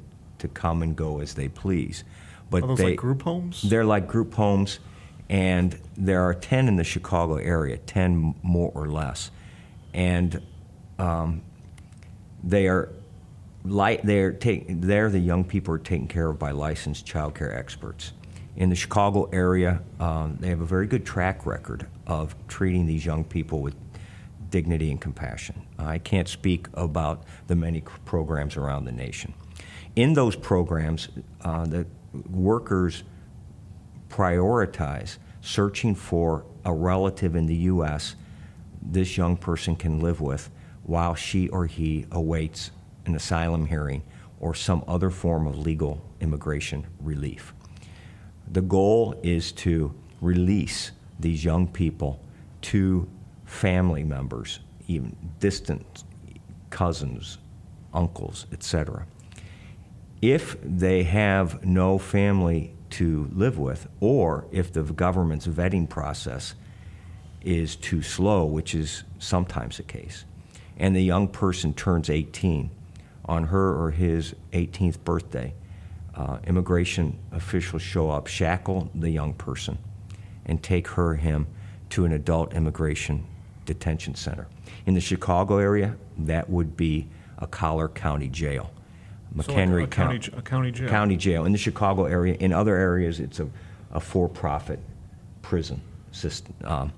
to 0.47 0.61
come 0.61 0.83
and 0.83 0.97
go 0.97 1.21
as 1.21 1.35
they 1.35 1.49
please. 1.49 2.05
But 2.50 2.62
are 2.62 2.67
those 2.69 2.79
they, 2.79 2.91
like 2.91 2.97
group 2.97 3.23
homes? 3.23 3.62
They're 3.62 3.85
like 3.85 4.07
group 4.07 4.35
homes, 4.35 4.79
and 5.29 5.79
there 5.97 6.23
are 6.23 6.35
10 6.35 6.69
in 6.69 6.76
the 6.76 6.85
Chicago 6.85 7.37
area, 7.37 7.76
10 7.79 8.35
more 8.43 8.71
or 8.75 8.88
less. 8.88 9.31
And 9.93 10.41
um, 10.99 11.43
they 12.45 12.69
are 12.69 12.91
like 13.65 14.03
they're 14.03 14.33
take, 14.33 14.67
there 14.69 15.11
the 15.11 15.19
young 15.19 15.43
people 15.43 15.75
are 15.75 15.79
taken 15.79 16.07
care 16.07 16.29
of 16.29 16.38
by 16.38 16.53
licensed 16.53 17.05
child 17.05 17.35
care 17.35 17.57
experts. 17.57 18.12
In 18.55 18.71
the 18.71 18.76
Chicago 18.76 19.29
area, 19.33 19.83
um, 20.00 20.38
they 20.41 20.49
have 20.49 20.61
a 20.61 20.67
very 20.67 20.87
good 20.87 21.05
track 21.05 21.45
record 21.45 21.87
of 22.07 22.35
treating 22.49 22.87
these 22.87 23.05
young 23.05 23.25
people 23.25 23.61
with 23.61 23.75
dignity 24.50 24.91
and 24.91 25.00
compassion. 25.00 25.61
I 25.79 25.99
can't 25.99 26.29
speak 26.29 26.69
about 26.75 27.25
the 27.49 27.57
many 27.57 27.83
programs 28.05 28.57
around 28.57 28.85
the 28.85 28.93
nation 28.93 29.35
in 29.97 30.12
those 30.12 30.37
programs, 30.37 31.09
uh, 31.41 31.65
the 31.65 31.87
workers 32.31 33.03
prioritize 34.09 35.17
searching 35.41 35.95
for 35.95 36.45
a 36.65 36.73
relative 36.73 37.35
in 37.35 37.47
the 37.47 37.55
U.S. 37.55 38.15
this 38.81 39.17
young 39.17 39.37
person 39.37 39.75
can 39.75 40.00
live 40.00 40.21
with 40.21 40.50
while 40.85 41.15
she 41.15 41.49
or 41.49 41.67
he 41.67 42.07
awaits 42.12 42.71
an 43.07 43.15
asylum 43.15 43.67
hearing 43.67 44.03
or 44.38 44.55
some 44.55 44.85
other 44.87 45.11
form 45.11 45.47
of 45.47 45.59
legal 45.59 46.05
immigration 46.21 46.87
relief. 47.00 47.55
The 48.53 48.62
goal 48.62 49.19
is 49.23 49.50
to 49.53 49.95
release 50.21 50.93
these 51.19 51.45
young 51.45 51.67
people 51.67 52.21
to 52.62 53.09
family 53.45 54.05
members, 54.05 54.61
even 54.88 55.17
distant 55.41 56.05
cousins, 56.71 57.38
uncles, 57.95 58.47
etc 58.53 59.07
if 60.23 60.56
they 60.62 61.02
have 61.04 61.64
no 61.64 61.99
family 61.99 62.75
to 62.90 63.28
live 63.32 63.58
with, 63.58 63.88
or 64.00 64.46
if 64.50 64.73
the 64.73 64.82
government's 64.82 65.46
vetting 65.46 65.88
process 65.88 66.54
is 67.42 67.76
too 67.76 68.02
slow, 68.02 68.44
which 68.44 68.75
is 68.75 69.04
sometimes 69.18 69.76
the 69.76 69.82
case, 69.82 70.25
and 70.78 70.94
the 70.94 71.02
young 71.02 71.28
person 71.28 71.73
turns 71.75 72.11
18 72.11 72.70
on 73.25 73.44
her 73.44 73.75
or 73.75 73.90
his 73.90 74.35
18th 74.52 74.99
birthday, 75.04 75.54
uh, 76.14 76.38
immigration 76.46 77.18
officials 77.32 77.82
show 77.82 78.11
up, 78.11 78.26
shackle 78.26 78.90
the 78.94 79.11
young 79.11 79.35
person, 79.35 79.78
and 80.46 80.62
take 80.62 80.88
her 80.88 81.11
or 81.11 81.16
him 81.16 81.46
to 81.90 82.04
an 82.04 82.12
adult 82.12 82.54
immigration 82.54 83.26
detention 83.64 84.14
center. 84.14 84.46
In 84.87 84.94
the 84.94 85.00
Chicago 85.00 85.58
area, 85.58 85.96
that 86.18 86.49
would 86.49 86.76
be 86.76 87.08
a 87.38 87.46
Collier 87.46 87.88
County 87.88 88.28
jail. 88.28 88.70
McHenry 89.37 89.85
a 89.85 89.87
county, 89.87 90.21
a 90.37 90.43
county 90.43 90.73
jail. 90.73 90.88
County 90.88 91.16
jail 91.16 91.45
in 91.45 91.52
the 91.52 91.59
Chicago 91.59 92.07
area. 92.07 92.35
In 92.35 92.52
other 92.52 92.75
areas, 92.75 93.21
it's 93.21 93.38
a, 93.38 93.49
a 93.93 94.00
for-profit 94.00 94.81
prison 95.43 95.81
system, 96.12 96.55
um, 96.64 96.93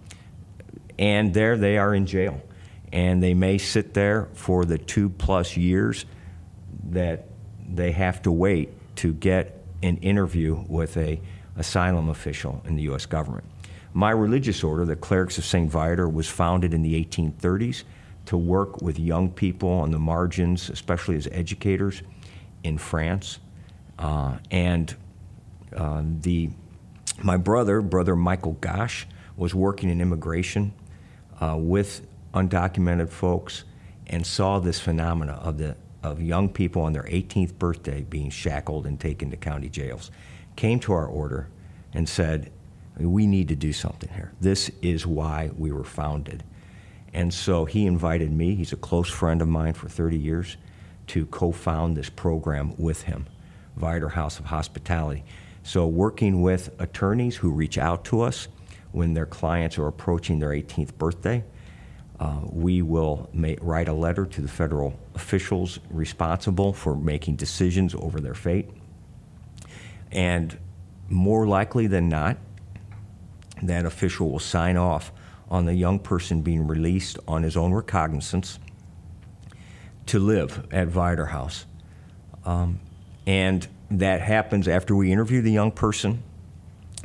and 0.99 1.35
there 1.35 1.57
they 1.57 1.79
are 1.79 1.95
in 1.95 2.07
jail, 2.07 2.41
and 2.93 3.23
they 3.23 3.35
may 3.35 3.59
sit 3.59 3.93
there 3.93 4.29
for 4.35 4.65
the 4.65 4.79
two 4.79 5.09
plus 5.09 5.57
years 5.57 6.07
that 6.91 7.27
they 7.69 7.93
have 7.93 8.23
to 8.23 8.33
wait 8.33 8.71
to 8.97 9.13
get 9.13 9.63
an 9.83 9.97
interview 9.99 10.65
with 10.69 10.97
a 10.97 11.21
asylum 11.57 12.09
official 12.09 12.63
in 12.67 12.77
the 12.77 12.83
U.S. 12.83 13.05
government. 13.05 13.45
My 13.93 14.11
religious 14.11 14.63
order, 14.63 14.85
the 14.85 14.97
Clerics 14.97 15.39
of 15.39 15.45
St. 15.45 15.69
Viator, 15.69 16.09
was 16.09 16.29
founded 16.29 16.73
in 16.73 16.83
the 16.83 17.05
1830s 17.05 17.83
to 18.27 18.37
work 18.37 18.81
with 18.81 18.99
young 18.99 19.31
people 19.31 19.71
on 19.71 19.91
the 19.91 19.99
margins, 19.99 20.71
especially 20.71 21.17
as 21.17 21.27
educators 21.33 22.03
in 22.63 22.79
France, 22.79 23.39
uh, 23.99 24.39
and 24.51 24.95
uh, 25.77 26.03
the 26.21 26.51
my 27.23 27.37
brother, 27.37 27.81
brother 27.81 28.15
Michael 28.15 28.53
Gosch, 28.61 29.05
was 29.37 29.55
working 29.55 29.91
in 29.91 30.01
immigration 30.01 30.73
uh, 31.41 31.57
with 31.59 32.07
undocumented 32.33 33.09
folks 33.09 33.65
and 34.07 34.25
saw 34.25 34.59
this 34.59 34.79
phenomena 34.79 35.33
of 35.33 35.59
the 35.59 35.77
of 36.03 36.23
young 36.23 36.49
people 36.49 36.83
on 36.83 36.93
their 36.93 37.03
18th 37.05 37.59
birthday 37.59 38.03
being 38.03 38.31
shackled 38.31 38.87
and 38.87 39.01
taken 39.01 39.31
to 39.31 39.37
county 39.37 39.69
jails. 39.69 40.13
Came 40.55 40.79
to 40.81 40.93
our 40.93 41.07
order 41.07 41.49
and 41.93 42.09
said, 42.09 42.53
"We 42.97 43.27
need 43.27 43.49
to 43.49 43.57
do 43.57 43.73
something 43.73 44.11
here. 44.15 44.33
This 44.41 44.71
is 44.81 45.07
why 45.07 45.51
we 45.57 45.73
were 45.73 45.85
founded." 45.85 46.45
And 47.13 47.33
so 47.35 47.65
he 47.65 47.87
invited 47.87 48.31
me. 48.33 48.55
He's 48.55 48.73
a 48.73 48.77
close 48.77 49.09
friend 49.09 49.43
of 49.43 49.49
mine 49.49 49.73
for 49.73 49.89
30 49.89 50.17
years 50.19 50.57
to 51.09 51.27
co 51.27 51.53
found 51.53 51.97
this 51.97 52.09
program 52.09 52.75
with 52.79 53.03
him, 53.03 53.27
Viator 53.77 54.11
House 54.11 54.39
of 54.39 54.47
Hospitality. 54.47 55.25
So, 55.63 55.87
working 55.87 56.43
with 56.43 56.71
attorneys 56.79 57.37
who 57.37 57.51
reach 57.51 57.79
out 57.79 58.05
to 58.07 58.23
us 58.23 58.49
when 58.93 59.15
their 59.15 59.27
clients 59.27 59.79
are 59.79 59.87
approaching 59.87 60.39
their 60.39 60.51
18th 60.51 60.95
birthday, 60.97 61.45
uh, 62.21 62.41
we 62.45 62.83
will 62.83 63.31
write 63.61 63.89
a 63.89 63.93
letter 63.93 64.27
to 64.27 64.41
the 64.41 64.49
federal 64.49 64.99
officials 65.15 65.79
responsible 65.91 66.73
for 66.73 66.97
making 66.97 67.37
decisions 67.37 67.95
over 67.95 68.21
their 68.21 68.35
fate. 68.35 68.69
And 70.11 70.59
more 71.09 71.47
likely 71.47 71.87
than 71.87 72.09
not, 72.09 72.39
that 73.63 73.85
official 73.85 74.31
will 74.31 74.39
sign 74.39 74.77
off 74.77 75.13
on 75.51 75.65
the 75.65 75.75
young 75.75 75.99
person 75.99 76.43
being 76.43 76.67
released 76.67 77.19
on 77.27 77.43
his 77.43 77.57
own 77.57 77.73
recognizance 77.73 78.59
to 80.09 80.19
live 80.19 80.67
at 80.71 80.89
Viator 80.89 81.27
House. 81.27 81.67
Um, 82.45 82.81
and 83.27 83.67
that 83.91 84.21
happens 84.21 84.69
after 84.69 84.95
we 84.95 85.13
interview 85.13 85.41
the 85.43 85.53
young 85.53 85.71
person 85.71 86.23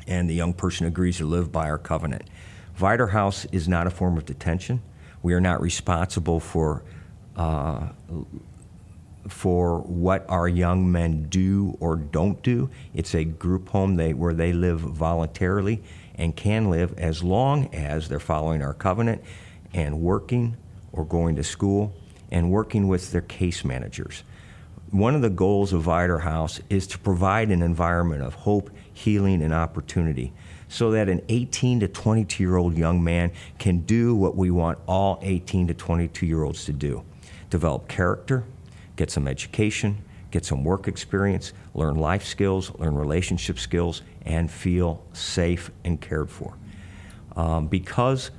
and 0.08 0.30
the 0.30 0.34
young 0.34 0.54
person 0.54 0.86
agrees 0.86 1.18
to 1.18 1.26
live 1.26 1.52
by 1.52 1.70
our 1.70 1.78
covenant. 1.78 2.24
Viator 2.76 3.08
House 3.08 3.46
is 3.52 3.68
not 3.68 3.88
a 3.88 3.90
form 3.90 4.18
of 4.18 4.26
detention. 4.26 4.82
We 5.22 5.34
are 5.34 5.42
not 5.42 5.62
responsible 5.62 6.40
for 6.40 6.84
uh, 7.36 7.88
for 9.28 9.80
what 9.80 10.26
our 10.30 10.48
young 10.48 10.92
men 10.92 11.24
do 11.30 11.78
or 11.80 11.96
don't 11.96 12.42
do. 12.44 12.70
It's 12.94 13.16
a 13.16 13.24
group 13.24 13.70
home 13.70 13.96
they, 13.96 14.14
where 14.14 14.34
they 14.34 14.52
live 14.52 14.82
voluntarily 14.82 15.82
and 16.16 16.36
can 16.36 16.70
live 16.70 16.94
as 16.98 17.24
long 17.24 17.74
as 17.74 18.10
they're 18.10 18.20
following 18.20 18.62
our 18.62 18.74
covenant 18.74 19.24
and 19.74 20.02
working 20.02 20.58
or 20.92 21.06
going 21.06 21.38
to 21.38 21.44
school 21.44 21.96
and 22.34 22.50
working 22.52 22.88
with 22.88 23.12
their 23.12 23.22
case 23.22 23.64
managers. 23.64 24.24
One 24.90 25.16
of 25.16 25.22
the 25.22 25.30
goals 25.30 25.72
of 25.72 25.84
Viator 25.84 26.20
House 26.20 26.60
is 26.70 26.88
to 26.88 27.00
provide 27.00 27.50
an 27.50 27.62
environment 27.62 28.24
of 28.24 28.34
hope, 28.34 28.72
healing, 28.92 29.42
and 29.42 29.54
opportunity 29.54 30.34
so 30.68 30.92
that 30.92 31.10
an 31.10 31.22
18 31.30 31.82
to 31.82 31.88
22 31.88 32.44
year 32.44 32.58
old 32.58 32.76
young 32.76 33.04
man 33.04 33.32
can 33.60 33.80
do 33.82 34.16
what 34.16 34.36
we 34.36 34.50
want 34.52 34.80
all 34.88 35.20
18 35.22 35.68
to 35.68 35.74
22 35.74 36.26
year 36.26 36.44
olds 36.44 36.66
to 36.66 36.74
do 36.74 37.04
develop 37.52 37.88
character, 37.88 38.44
get 38.96 39.12
some 39.12 39.28
education, 39.28 40.04
get 40.32 40.44
some 40.44 40.64
work 40.64 40.88
experience, 40.88 41.54
learn 41.76 41.96
life 41.96 42.26
skills, 42.26 42.72
learn 42.80 42.96
relationship 42.96 43.60
skills, 43.60 44.02
and 44.26 44.50
feel 44.50 45.04
safe 45.14 45.70
and 45.84 46.02
cared 46.02 46.32
for. 46.32 46.56
Um, 47.36 47.68
because 47.68 48.32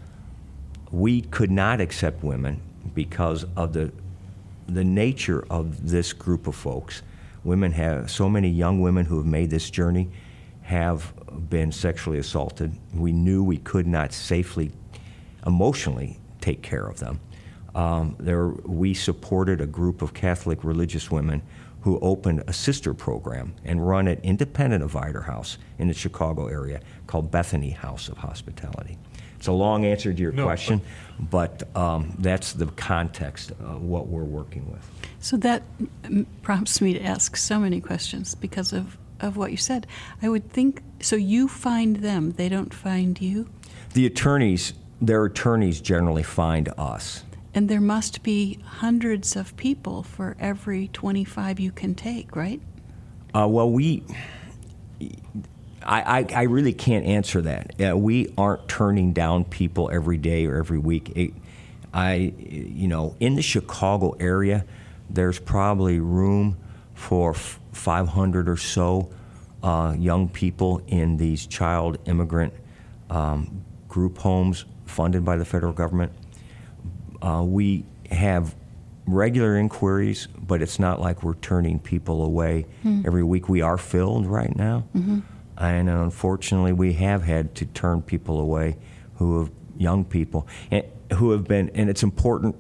we 0.91 1.21
could 1.21 1.53
not 1.53 1.81
accept 1.81 2.25
women 2.25 2.61
because 2.95 3.45
of 3.57 3.73
the, 3.73 3.93
the 4.69 4.85
nature 4.85 5.45
of 5.51 5.91
this 5.91 6.13
group 6.13 6.47
of 6.47 6.55
folks. 6.55 7.03
Women 7.45 7.73
have, 7.73 8.11
so 8.11 8.29
many 8.29 8.49
young 8.49 8.81
women 8.81 9.07
who 9.07 9.19
have 9.19 9.27
made 9.27 9.51
this 9.51 9.71
journey 9.71 10.11
have 10.63 11.13
been 11.51 11.71
sexually 11.71 12.19
assaulted. 12.19 12.75
We 12.95 13.13
knew 13.13 13.45
we 13.45 13.59
could 13.59 13.87
not 13.87 14.13
safely, 14.13 14.73
emotionally 15.47 16.19
take 16.41 16.63
care 16.63 16.87
of 16.87 16.99
them. 17.01 17.21
Um, 17.75 18.17
there, 18.19 18.49
we 18.49 18.95
supported 18.95 19.61
a 19.61 19.67
group 19.67 20.01
of 20.01 20.15
Catholic 20.15 20.65
religious 20.65 21.11
women 21.11 21.43
who 21.83 21.99
opened 22.01 22.43
a 22.47 22.53
sister 22.53 22.95
program 22.95 23.55
and 23.63 23.87
run 23.87 24.09
it 24.09 24.19
independent 24.23 24.83
of 24.83 24.91
Viator 24.91 25.21
House 25.21 25.59
in 25.79 25.89
the 25.89 25.93
Chicago 25.93 26.47
area 26.47 26.81
called 27.07 27.31
Bethany 27.31 27.71
House 27.71 28.09
of 28.09 28.17
Hospitality. 28.17 28.97
It's 29.45 29.49
a 29.51 29.53
long 29.53 29.85
answer 29.85 30.11
to 30.11 30.23
your 30.23 30.33
No, 30.33 30.45
question, 30.45 30.81
but 31.21 31.65
um, 31.77 32.15
that's 32.19 32.55
the 32.55 32.65
context 32.65 33.51
of 33.51 33.83
what 33.83 34.07
we're 34.07 34.25
working 34.25 34.73
with. 34.73 34.91
So 35.21 35.37
that 35.37 35.63
prompts 36.41 36.81
me 36.81 36.95
to 36.95 37.03
ask 37.03 37.37
so 37.37 37.61
many 37.61 37.79
questions 37.79 38.35
because 38.35 38.73
of, 38.73 38.97
of 39.21 39.37
what 39.37 39.51
you 39.51 39.59
said. 39.59 39.87
I 40.23 40.31
would 40.31 40.49
think, 40.49 40.83
so 41.01 41.15
you 41.17 41.47
find 41.47 41.97
them, 41.97 42.33
they 42.33 42.49
don't 42.49 42.73
find 42.73 43.21
you? 43.21 43.47
The 43.93 44.07
attorneys, 44.07 44.73
their 45.03 45.23
attorneys 45.27 45.83
generally 45.83 46.23
find 46.23 46.71
us. 46.79 47.23
And 47.53 47.69
there 47.69 47.83
must 47.83 48.23
be 48.23 48.61
hundreds 48.65 49.37
of 49.37 49.55
people 49.59 50.03
for 50.03 50.39
every 50.41 50.89
25 50.89 51.61
you 51.61 51.71
can 51.71 51.95
take, 51.95 52.35
right? 52.35 52.63
Uh, 53.35 53.47
well, 53.47 53.71
we, 53.71 54.05
I, 55.85 56.21
I, 56.21 56.27
I 56.35 56.43
really 56.45 56.73
can't 56.73 57.05
answer 57.07 57.43
that. 57.43 57.75
Uh, 57.81 57.97
we 57.97 58.33
aren't 58.37 58.69
turning 58.69 59.13
down 59.13 59.45
people 59.45 59.91
every 59.93 60.17
day 60.17 60.47
or 60.47 60.57
every 60.57 60.79
week. 60.79 61.13
It, 61.17 61.33
I, 61.93 62.35
you 62.39 62.89
know, 62.89 63.15
in 63.21 63.37
the 63.37 63.43
Chicago 63.43 64.17
area, 64.19 64.65
there's 65.09 65.39
probably 65.39 66.01
room 66.01 66.57
for 66.95 67.31
f- 67.33 67.61
500 67.73 68.49
or 68.49 68.57
so 68.57 69.11
uh, 69.63 69.95
young 69.99 70.29
people 70.29 70.83
in 70.89 71.17
these 71.17 71.47
child 71.47 71.99
immigrant 72.07 72.53
um, 73.11 73.63
group 73.89 74.19
homes 74.19 74.65
funded 74.87 75.25
by 75.25 75.37
the 75.37 75.45
federal 75.45 75.73
government. 75.73 76.13
Uh, 77.23 77.43
we 77.47 77.85
have 78.11 78.55
regular 79.07 79.57
inquiries, 79.57 80.27
but 80.39 80.63
it's 80.63 80.79
not 80.79 81.01
like 81.01 81.23
we're 81.23 81.35
turning 81.37 81.79
people 81.79 82.25
away 82.25 82.67
every 83.07 83.23
week. 83.23 83.49
We 83.49 83.61
are 83.63 83.79
filled 83.79 84.27
right 84.27 84.55
now, 84.57 84.85
and 85.57 85.89
unfortunately, 85.89 86.73
we 86.73 86.95
have 86.95 87.23
had 87.23 87.55
to 87.57 87.67
turn 87.67 88.03
people 88.03 88.41
away 88.41 88.77
who 89.17 89.41
have 89.41 89.51
young 89.77 90.05
people 90.05 90.47
and 90.71 90.85
who 91.15 91.31
have 91.31 91.45
been. 91.45 91.71
And 91.71 91.89
it's 91.89 92.03
important, 92.03 92.57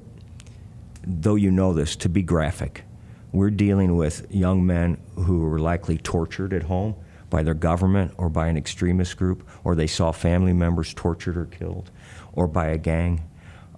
though 1.06 1.34
you 1.34 1.50
know 1.50 1.72
this, 1.72 1.96
to 1.96 2.08
be 2.08 2.22
graphic. 2.22 2.84
We're 3.32 3.50
dealing 3.50 3.96
with 3.96 4.32
young 4.32 4.64
men 4.64 4.98
who 5.16 5.40
were 5.40 5.58
likely 5.58 5.98
tortured 5.98 6.52
at 6.52 6.64
home 6.64 6.94
by 7.30 7.42
their 7.42 7.54
government 7.54 8.12
or 8.16 8.28
by 8.28 8.46
an 8.46 8.56
extremist 8.56 9.16
group, 9.16 9.48
or 9.64 9.74
they 9.74 9.88
saw 9.88 10.12
family 10.12 10.52
members 10.52 10.94
tortured 10.94 11.36
or 11.36 11.46
killed, 11.46 11.90
or 12.32 12.46
by 12.46 12.66
a 12.66 12.78
gang 12.78 13.22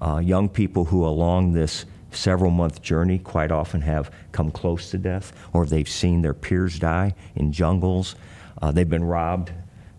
uh, 0.01 0.19
young 0.19 0.49
people 0.49 0.85
who, 0.85 1.07
along 1.07 1.53
this 1.53 1.87
several 2.11 2.51
month 2.51 2.83
journey, 2.83 3.19
quite 3.19 3.51
often 3.51 3.81
have 3.81 4.11
come 4.33 4.51
close 4.51 4.91
to 4.91 4.99
death, 4.99 5.33
or 5.53 5.67
they've 5.67 5.89
seen 5.89 6.23
their 6.23 6.35
peers 6.35 6.79
die 6.79 7.15
in 7.35 7.53
jungles. 7.53 8.17
Uh, 8.61 8.73
they've 8.73 8.89
been 8.89 9.05
robbed, 9.05 9.53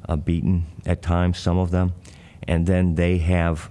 uh, 0.08 0.16
beaten 0.16 0.66
at 0.86 1.02
times, 1.02 1.38
some 1.38 1.58
of 1.58 1.72
them, 1.72 1.94
and 2.48 2.66
then 2.66 2.96
they 2.96 3.18
have 3.20 3.70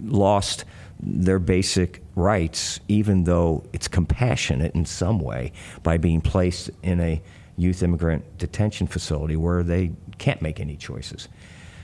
lost 0.00 0.64
their 1.00 1.38
basic 1.38 2.02
rights, 2.14 2.80
even 2.88 3.24
though 3.24 3.64
it's 3.72 3.88
compassionate 3.88 4.74
in 4.74 4.84
some 4.84 5.18
way, 5.18 5.52
by 5.82 5.96
being 5.96 6.20
placed 6.20 6.70
in 6.82 7.00
a 7.00 7.20
youth 7.56 7.82
immigrant 7.82 8.38
detention 8.38 8.86
facility 8.86 9.36
where 9.36 9.62
they 9.62 9.92
can't 10.18 10.40
make 10.40 10.60
any 10.60 10.76
choices. 10.76 11.28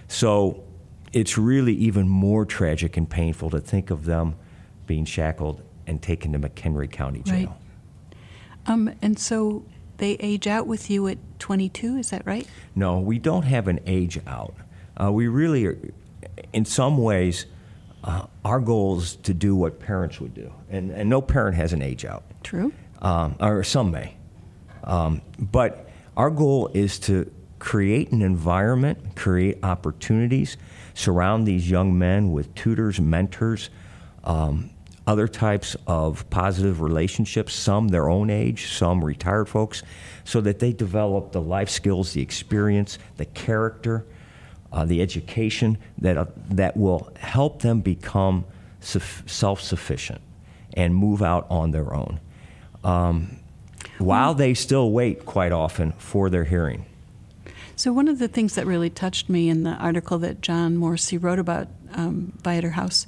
So 0.06 0.62
it's 1.12 1.36
really 1.36 1.74
even 1.74 2.08
more 2.08 2.44
tragic 2.44 2.96
and 2.96 3.08
painful 3.08 3.50
to 3.50 3.60
think 3.60 3.90
of 3.90 4.04
them 4.04 4.36
being 4.86 5.04
shackled 5.04 5.62
and 5.86 6.00
taken 6.00 6.32
to 6.32 6.38
McHenry 6.38 6.90
County 6.90 7.22
Jail. 7.22 7.34
Right. 7.36 8.18
Um, 8.66 8.94
and 9.02 9.18
so 9.18 9.64
they 9.98 10.12
age 10.14 10.46
out 10.46 10.66
with 10.66 10.90
you 10.90 11.06
at 11.08 11.18
22, 11.38 11.96
is 11.96 12.10
that 12.10 12.26
right? 12.26 12.46
No, 12.74 12.98
we 12.98 13.18
don't 13.18 13.42
have 13.42 13.68
an 13.68 13.80
age 13.86 14.18
out. 14.26 14.54
Uh, 15.00 15.12
we 15.12 15.28
really, 15.28 15.66
are, 15.66 15.78
in 16.52 16.64
some 16.64 16.98
ways, 16.98 17.46
uh, 18.04 18.26
our 18.44 18.60
goal 18.60 18.98
is 18.98 19.16
to 19.16 19.34
do 19.34 19.54
what 19.54 19.78
parents 19.80 20.20
would 20.20 20.34
do, 20.34 20.52
and, 20.70 20.90
and 20.90 21.10
no 21.10 21.20
parent 21.20 21.56
has 21.56 21.72
an 21.72 21.82
age 21.82 22.04
out, 22.04 22.24
True. 22.42 22.72
um, 23.02 23.36
or 23.40 23.62
some 23.62 23.90
may. 23.90 24.16
Um, 24.84 25.20
but 25.38 25.88
our 26.16 26.30
goal 26.30 26.70
is 26.74 26.98
to 27.00 27.30
create 27.58 28.12
an 28.12 28.22
environment, 28.22 29.16
create 29.16 29.58
opportunities, 29.62 30.56
surround 30.94 31.46
these 31.46 31.68
young 31.68 31.98
men 31.98 32.32
with 32.32 32.54
tutors, 32.54 33.00
mentors, 33.00 33.70
um, 34.24 34.70
other 35.08 35.26
types 35.26 35.74
of 35.86 36.28
positive 36.28 36.82
relationships, 36.82 37.54
some 37.54 37.88
their 37.88 38.10
own 38.10 38.28
age, 38.28 38.72
some 38.72 39.02
retired 39.02 39.48
folks, 39.48 39.82
so 40.24 40.38
that 40.42 40.58
they 40.58 40.70
develop 40.70 41.32
the 41.32 41.40
life 41.40 41.70
skills, 41.70 42.12
the 42.12 42.20
experience, 42.20 42.98
the 43.16 43.24
character, 43.24 44.04
uh, 44.70 44.84
the 44.84 45.00
education 45.00 45.78
that, 45.96 46.18
uh, 46.18 46.26
that 46.50 46.76
will 46.76 47.10
help 47.16 47.62
them 47.62 47.80
become 47.80 48.44
self 48.80 49.62
sufficient 49.62 50.20
and 50.74 50.94
move 50.94 51.22
out 51.22 51.46
on 51.48 51.70
their 51.70 51.94
own. 51.94 52.20
Um, 52.84 53.38
while 53.96 54.34
they 54.34 54.52
still 54.52 54.92
wait 54.92 55.24
quite 55.24 55.52
often 55.52 55.92
for 55.92 56.28
their 56.28 56.44
hearing. 56.44 56.84
So, 57.76 57.94
one 57.94 58.08
of 58.08 58.18
the 58.18 58.28
things 58.28 58.56
that 58.56 58.66
really 58.66 58.90
touched 58.90 59.30
me 59.30 59.48
in 59.48 59.62
the 59.62 59.72
article 59.72 60.18
that 60.18 60.42
John 60.42 60.76
Morrissey 60.76 61.16
wrote 61.16 61.38
about 61.38 61.68
um, 61.94 62.32
Viator 62.42 62.70
House 62.70 63.06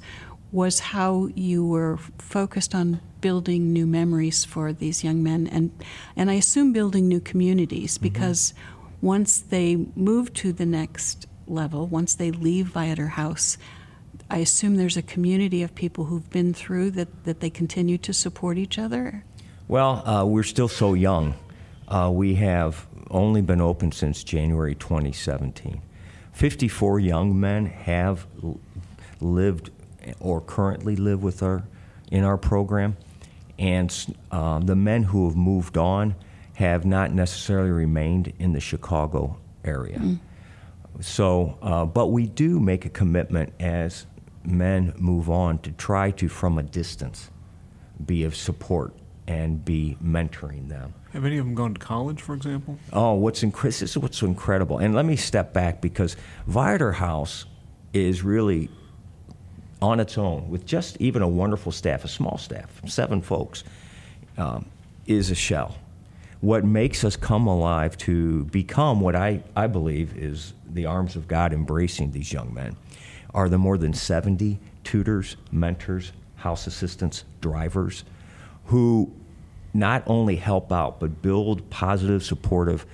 was 0.51 0.79
how 0.79 1.29
you 1.35 1.65
were 1.65 1.97
focused 2.17 2.75
on 2.75 2.99
building 3.21 3.71
new 3.71 3.85
memories 3.85 4.43
for 4.43 4.73
these 4.73 5.03
young 5.03 5.23
men, 5.23 5.47
and 5.47 5.71
and 6.15 6.29
I 6.29 6.35
assume 6.35 6.73
building 6.73 7.07
new 7.07 7.19
communities 7.19 7.97
because 7.97 8.53
once 9.01 9.39
they 9.39 9.75
move 9.95 10.33
to 10.33 10.51
the 10.51 10.65
next 10.65 11.27
level, 11.47 11.87
once 11.87 12.15
they 12.15 12.31
leave 12.31 12.67
Viator 12.67 13.09
House, 13.09 13.57
I 14.29 14.37
assume 14.37 14.75
there's 14.75 14.97
a 14.97 15.01
community 15.01 15.63
of 15.63 15.73
people 15.75 16.05
who've 16.05 16.29
been 16.29 16.53
through 16.53 16.91
that 16.91 17.23
that 17.23 17.39
they 17.39 17.49
continue 17.49 17.97
to 17.99 18.13
support 18.13 18.57
each 18.57 18.77
other. 18.77 19.23
Well, 19.67 20.07
uh, 20.07 20.25
we're 20.25 20.43
still 20.43 20.67
so 20.67 20.93
young. 20.93 21.35
Uh, 21.87 22.09
we 22.13 22.35
have 22.35 22.87
only 23.09 23.41
been 23.41 23.61
open 23.61 23.91
since 23.91 24.23
January 24.23 24.75
2017. 24.75 25.81
54 26.33 26.99
young 26.99 27.39
men 27.39 27.65
have 27.65 28.25
lived 29.19 29.69
or 30.19 30.41
currently 30.41 30.95
live 30.95 31.23
with 31.23 31.41
our 31.43 31.63
in 32.11 32.23
our 32.23 32.37
program, 32.37 32.97
and 33.57 33.89
s- 33.89 34.11
uh, 34.31 34.59
the 34.59 34.75
men 34.75 35.03
who 35.03 35.27
have 35.27 35.35
moved 35.37 35.77
on 35.77 36.15
have 36.55 36.85
not 36.85 37.13
necessarily 37.13 37.69
remained 37.71 38.33
in 38.39 38.51
the 38.53 38.59
Chicago 38.59 39.37
area. 39.63 40.17
So, 40.99 41.57
uh, 41.61 41.85
but 41.85 42.07
we 42.07 42.27
do 42.27 42.59
make 42.59 42.85
a 42.85 42.89
commitment 42.89 43.53
as 43.59 44.05
men 44.43 44.93
move 44.97 45.29
on 45.29 45.59
to 45.59 45.71
try 45.71 46.11
to, 46.11 46.27
from 46.27 46.57
a 46.57 46.63
distance, 46.63 47.29
be 48.05 48.23
of 48.23 48.35
support 48.35 48.93
and 49.27 49.63
be 49.63 49.97
mentoring 50.03 50.67
them. 50.67 50.93
Have 51.13 51.25
any 51.25 51.37
of 51.37 51.45
them 51.45 51.55
gone 51.55 51.73
to 51.73 51.79
college, 51.79 52.21
for 52.21 52.33
example? 52.35 52.77
Oh, 52.91 53.13
what's 53.13 53.41
inc- 53.43 53.61
this 53.61 53.81
is 53.81 53.97
what's 53.97 54.17
so 54.17 54.27
incredible. 54.27 54.77
And 54.79 54.93
let 54.93 55.05
me 55.05 55.15
step 55.15 55.53
back 55.53 55.81
because 55.81 56.15
Viator 56.47 56.91
House 56.91 57.45
is 57.93 58.23
really 58.23 58.69
on 59.81 59.99
its 59.99 60.17
own 60.17 60.49
with 60.49 60.65
just 60.65 60.97
even 60.99 61.21
a 61.21 61.27
wonderful 61.27 61.71
staff, 61.71 62.03
a 62.03 62.07
small 62.07 62.37
staff, 62.37 62.81
seven 62.85 63.21
folks. 63.21 63.63
Um, 64.37 64.65
is 65.07 65.31
a 65.31 65.35
shell. 65.35 65.75
What 66.41 66.63
makes 66.63 67.03
us 67.03 67.15
come 67.15 67.47
alive 67.47 67.97
to 67.99 68.45
become 68.45 69.01
what 69.01 69.15
I, 69.15 69.43
I 69.55 69.67
believe 69.67 70.17
is 70.17 70.53
the 70.67 70.85
arms 70.85 71.15
of 71.15 71.27
God 71.27 71.53
embracing 71.53 72.11
these 72.11 72.33
young 72.33 72.53
men 72.53 72.75
are 73.33 73.47
the 73.47 73.57
more 73.57 73.77
than 73.77 73.93
70 73.93 74.59
tutors, 74.83 75.37
mentors, 75.51 76.11
house 76.37 76.65
assistants, 76.65 77.23
drivers 77.41 78.03
who 78.65 79.11
not 79.73 80.03
only 80.07 80.35
help 80.35 80.71
out 80.71 80.99
but 80.99 81.21
build 81.21 81.69
positive, 81.69 82.23
supportive, 82.23 82.85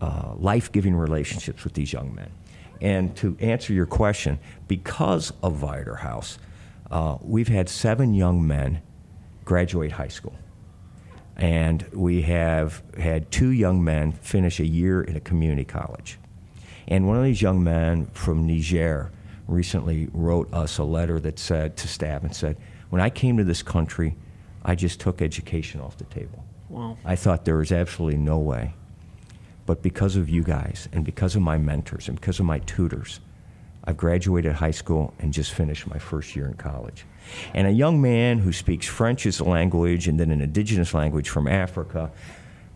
uh, 0.00 0.34
life 0.36 0.70
giving 0.70 0.94
relationships 0.94 1.64
with 1.64 1.72
these 1.72 1.92
young 1.92 2.14
men. 2.14 2.30
And 2.80 3.16
to 3.16 3.36
answer 3.40 3.72
your 3.72 3.86
question, 3.86 4.38
because 4.66 5.32
of 5.42 5.54
Viator 5.56 5.96
House, 5.96 6.38
uh, 6.90 7.18
we've 7.20 7.48
had 7.48 7.68
seven 7.68 8.14
young 8.14 8.46
men 8.46 8.82
graduate 9.44 9.92
high 9.92 10.08
school. 10.08 10.36
And 11.36 11.86
we 11.92 12.22
have 12.22 12.82
had 12.98 13.30
two 13.30 13.50
young 13.50 13.82
men 13.82 14.12
finish 14.12 14.58
a 14.60 14.66
year 14.66 15.02
in 15.02 15.16
a 15.16 15.20
community 15.20 15.64
college. 15.64 16.18
And 16.88 17.06
one 17.06 17.16
of 17.16 17.24
these 17.24 17.42
young 17.42 17.62
men 17.62 18.06
from 18.06 18.46
Niger 18.46 19.12
recently 19.46 20.08
wrote 20.12 20.52
us 20.52 20.78
a 20.78 20.84
letter 20.84 21.20
that 21.20 21.38
said 21.38 21.76
to 21.78 21.88
staff 21.88 22.22
and 22.22 22.34
said, 22.34 22.56
When 22.90 23.00
I 23.00 23.10
came 23.10 23.36
to 23.36 23.44
this 23.44 23.62
country, 23.62 24.16
I 24.64 24.74
just 24.74 25.00
took 25.00 25.22
education 25.22 25.80
off 25.80 25.96
the 25.96 26.04
table. 26.04 26.44
Wow. 26.68 26.98
I 27.04 27.16
thought 27.16 27.44
there 27.44 27.56
was 27.56 27.72
absolutely 27.72 28.18
no 28.18 28.38
way. 28.38 28.74
But 29.68 29.82
because 29.82 30.16
of 30.16 30.30
you 30.30 30.42
guys 30.42 30.88
and 30.94 31.04
because 31.04 31.36
of 31.36 31.42
my 31.42 31.58
mentors 31.58 32.08
and 32.08 32.18
because 32.18 32.40
of 32.40 32.46
my 32.46 32.60
tutors, 32.60 33.20
I've 33.84 33.98
graduated 33.98 34.54
high 34.54 34.70
school 34.70 35.12
and 35.18 35.30
just 35.30 35.52
finished 35.52 35.86
my 35.86 35.98
first 35.98 36.34
year 36.34 36.46
in 36.46 36.54
college. 36.54 37.04
And 37.52 37.66
a 37.66 37.70
young 37.70 38.00
man 38.00 38.38
who 38.38 38.50
speaks 38.50 38.86
French 38.86 39.26
as 39.26 39.40
a 39.40 39.44
language 39.44 40.08
and 40.08 40.18
then 40.18 40.30
an 40.30 40.40
indigenous 40.40 40.94
language 40.94 41.28
from 41.28 41.46
Africa, 41.46 42.10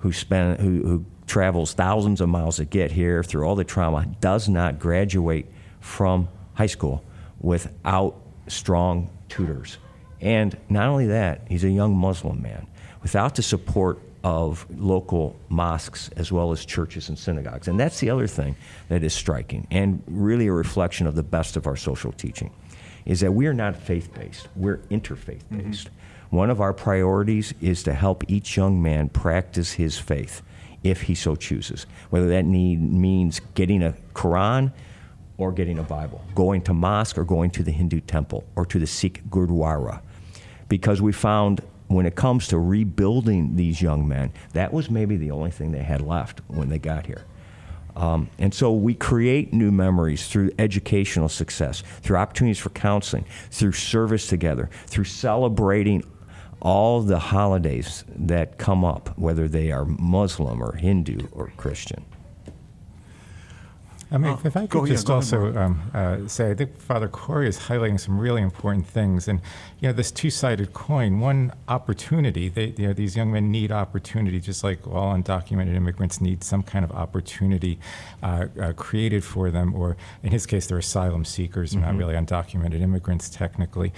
who, 0.00 0.12
spend, 0.12 0.60
who, 0.60 0.86
who 0.86 1.06
travels 1.26 1.72
thousands 1.72 2.20
of 2.20 2.28
miles 2.28 2.56
to 2.56 2.66
get 2.66 2.90
here 2.92 3.22
through 3.22 3.46
all 3.46 3.54
the 3.54 3.64
trauma, 3.64 4.04
does 4.20 4.50
not 4.50 4.78
graduate 4.78 5.46
from 5.80 6.28
high 6.52 6.66
school 6.66 7.02
without 7.40 8.20
strong 8.48 9.08
tutors. 9.30 9.78
And 10.20 10.54
not 10.68 10.88
only 10.88 11.06
that, 11.06 11.46
he's 11.48 11.64
a 11.64 11.70
young 11.70 11.96
Muslim 11.96 12.42
man. 12.42 12.66
Without 13.02 13.34
the 13.34 13.42
support 13.42 13.98
of 14.24 14.66
local 14.78 15.36
mosques 15.48 16.10
as 16.16 16.30
well 16.30 16.52
as 16.52 16.64
churches 16.64 17.08
and 17.08 17.18
synagogues. 17.18 17.68
And 17.68 17.78
that's 17.78 18.00
the 18.00 18.10
other 18.10 18.26
thing 18.26 18.56
that 18.88 19.02
is 19.02 19.14
striking 19.14 19.66
and 19.70 20.02
really 20.06 20.46
a 20.46 20.52
reflection 20.52 21.06
of 21.06 21.14
the 21.14 21.22
best 21.22 21.56
of 21.56 21.66
our 21.66 21.76
social 21.76 22.12
teaching 22.12 22.52
is 23.04 23.20
that 23.20 23.32
we 23.32 23.46
are 23.46 23.54
not 23.54 23.74
faith 23.76 24.14
based, 24.14 24.48
we're 24.54 24.78
interfaith 24.90 25.42
based. 25.50 25.88
Mm-hmm. 25.88 26.36
One 26.36 26.50
of 26.50 26.60
our 26.60 26.72
priorities 26.72 27.52
is 27.60 27.82
to 27.82 27.92
help 27.92 28.24
each 28.28 28.56
young 28.56 28.80
man 28.80 29.08
practice 29.08 29.72
his 29.72 29.98
faith 29.98 30.40
if 30.82 31.02
he 31.02 31.14
so 31.14 31.36
chooses, 31.36 31.86
whether 32.10 32.28
that 32.28 32.44
need, 32.44 32.80
means 32.80 33.40
getting 33.54 33.82
a 33.82 33.94
Quran 34.14 34.72
or 35.36 35.52
getting 35.52 35.78
a 35.78 35.82
Bible, 35.82 36.24
going 36.34 36.62
to 36.62 36.74
mosque 36.74 37.18
or 37.18 37.24
going 37.24 37.50
to 37.50 37.62
the 37.62 37.70
Hindu 37.70 38.00
temple 38.00 38.44
or 38.56 38.64
to 38.66 38.78
the 38.78 38.86
Sikh 38.86 39.22
Gurdwara. 39.28 40.00
Because 40.68 41.02
we 41.02 41.12
found 41.12 41.60
when 41.88 42.06
it 42.06 42.14
comes 42.14 42.48
to 42.48 42.58
rebuilding 42.58 43.56
these 43.56 43.82
young 43.82 44.06
men, 44.08 44.32
that 44.52 44.72
was 44.72 44.90
maybe 44.90 45.16
the 45.16 45.30
only 45.30 45.50
thing 45.50 45.72
they 45.72 45.82
had 45.82 46.00
left 46.00 46.40
when 46.48 46.68
they 46.68 46.78
got 46.78 47.06
here. 47.06 47.24
Um, 47.94 48.30
and 48.38 48.54
so 48.54 48.72
we 48.72 48.94
create 48.94 49.52
new 49.52 49.70
memories 49.70 50.26
through 50.26 50.52
educational 50.58 51.28
success, 51.28 51.82
through 52.00 52.16
opportunities 52.16 52.58
for 52.58 52.70
counseling, 52.70 53.26
through 53.50 53.72
service 53.72 54.26
together, 54.26 54.70
through 54.86 55.04
celebrating 55.04 56.02
all 56.62 57.02
the 57.02 57.18
holidays 57.18 58.04
that 58.08 58.56
come 58.56 58.84
up, 58.84 59.18
whether 59.18 59.48
they 59.48 59.72
are 59.72 59.84
Muslim 59.84 60.62
or 60.62 60.76
Hindu 60.76 61.28
or 61.32 61.52
Christian. 61.56 62.04
I 64.12 64.18
mean, 64.18 64.32
uh, 64.32 64.38
if 64.44 64.56
I 64.56 64.66
could 64.66 64.86
just 64.86 65.08
ahead, 65.08 65.16
also 65.16 65.56
um, 65.56 65.90
uh, 65.94 66.28
say, 66.28 66.50
I 66.50 66.54
think 66.54 66.78
Father 66.78 67.08
Corey 67.08 67.48
is 67.48 67.58
highlighting 67.58 67.98
some 67.98 68.18
really 68.18 68.42
important 68.42 68.86
things, 68.86 69.26
and 69.26 69.40
you 69.80 69.88
know, 69.88 69.92
this 69.94 70.10
two-sided 70.10 70.74
coin. 70.74 71.18
One 71.18 71.52
opportunity. 71.66 72.50
They, 72.50 72.74
you 72.76 72.88
know, 72.88 72.92
these 72.92 73.16
young 73.16 73.32
men 73.32 73.50
need 73.50 73.72
opportunity, 73.72 74.38
just 74.38 74.62
like 74.62 74.86
all 74.86 75.14
undocumented 75.14 75.74
immigrants 75.74 76.20
need 76.20 76.44
some 76.44 76.62
kind 76.62 76.84
of 76.84 76.92
opportunity 76.92 77.78
uh, 78.22 78.46
uh 78.60 78.72
created 78.74 79.24
for 79.24 79.50
them. 79.50 79.74
Or 79.74 79.96
in 80.22 80.30
his 80.30 80.44
case, 80.44 80.66
they're 80.66 80.78
asylum 80.78 81.24
seekers, 81.24 81.72
mm-hmm. 81.72 81.80
not 81.80 81.96
really 81.96 82.14
undocumented 82.14 82.82
immigrants 82.82 83.30
technically. 83.30 83.92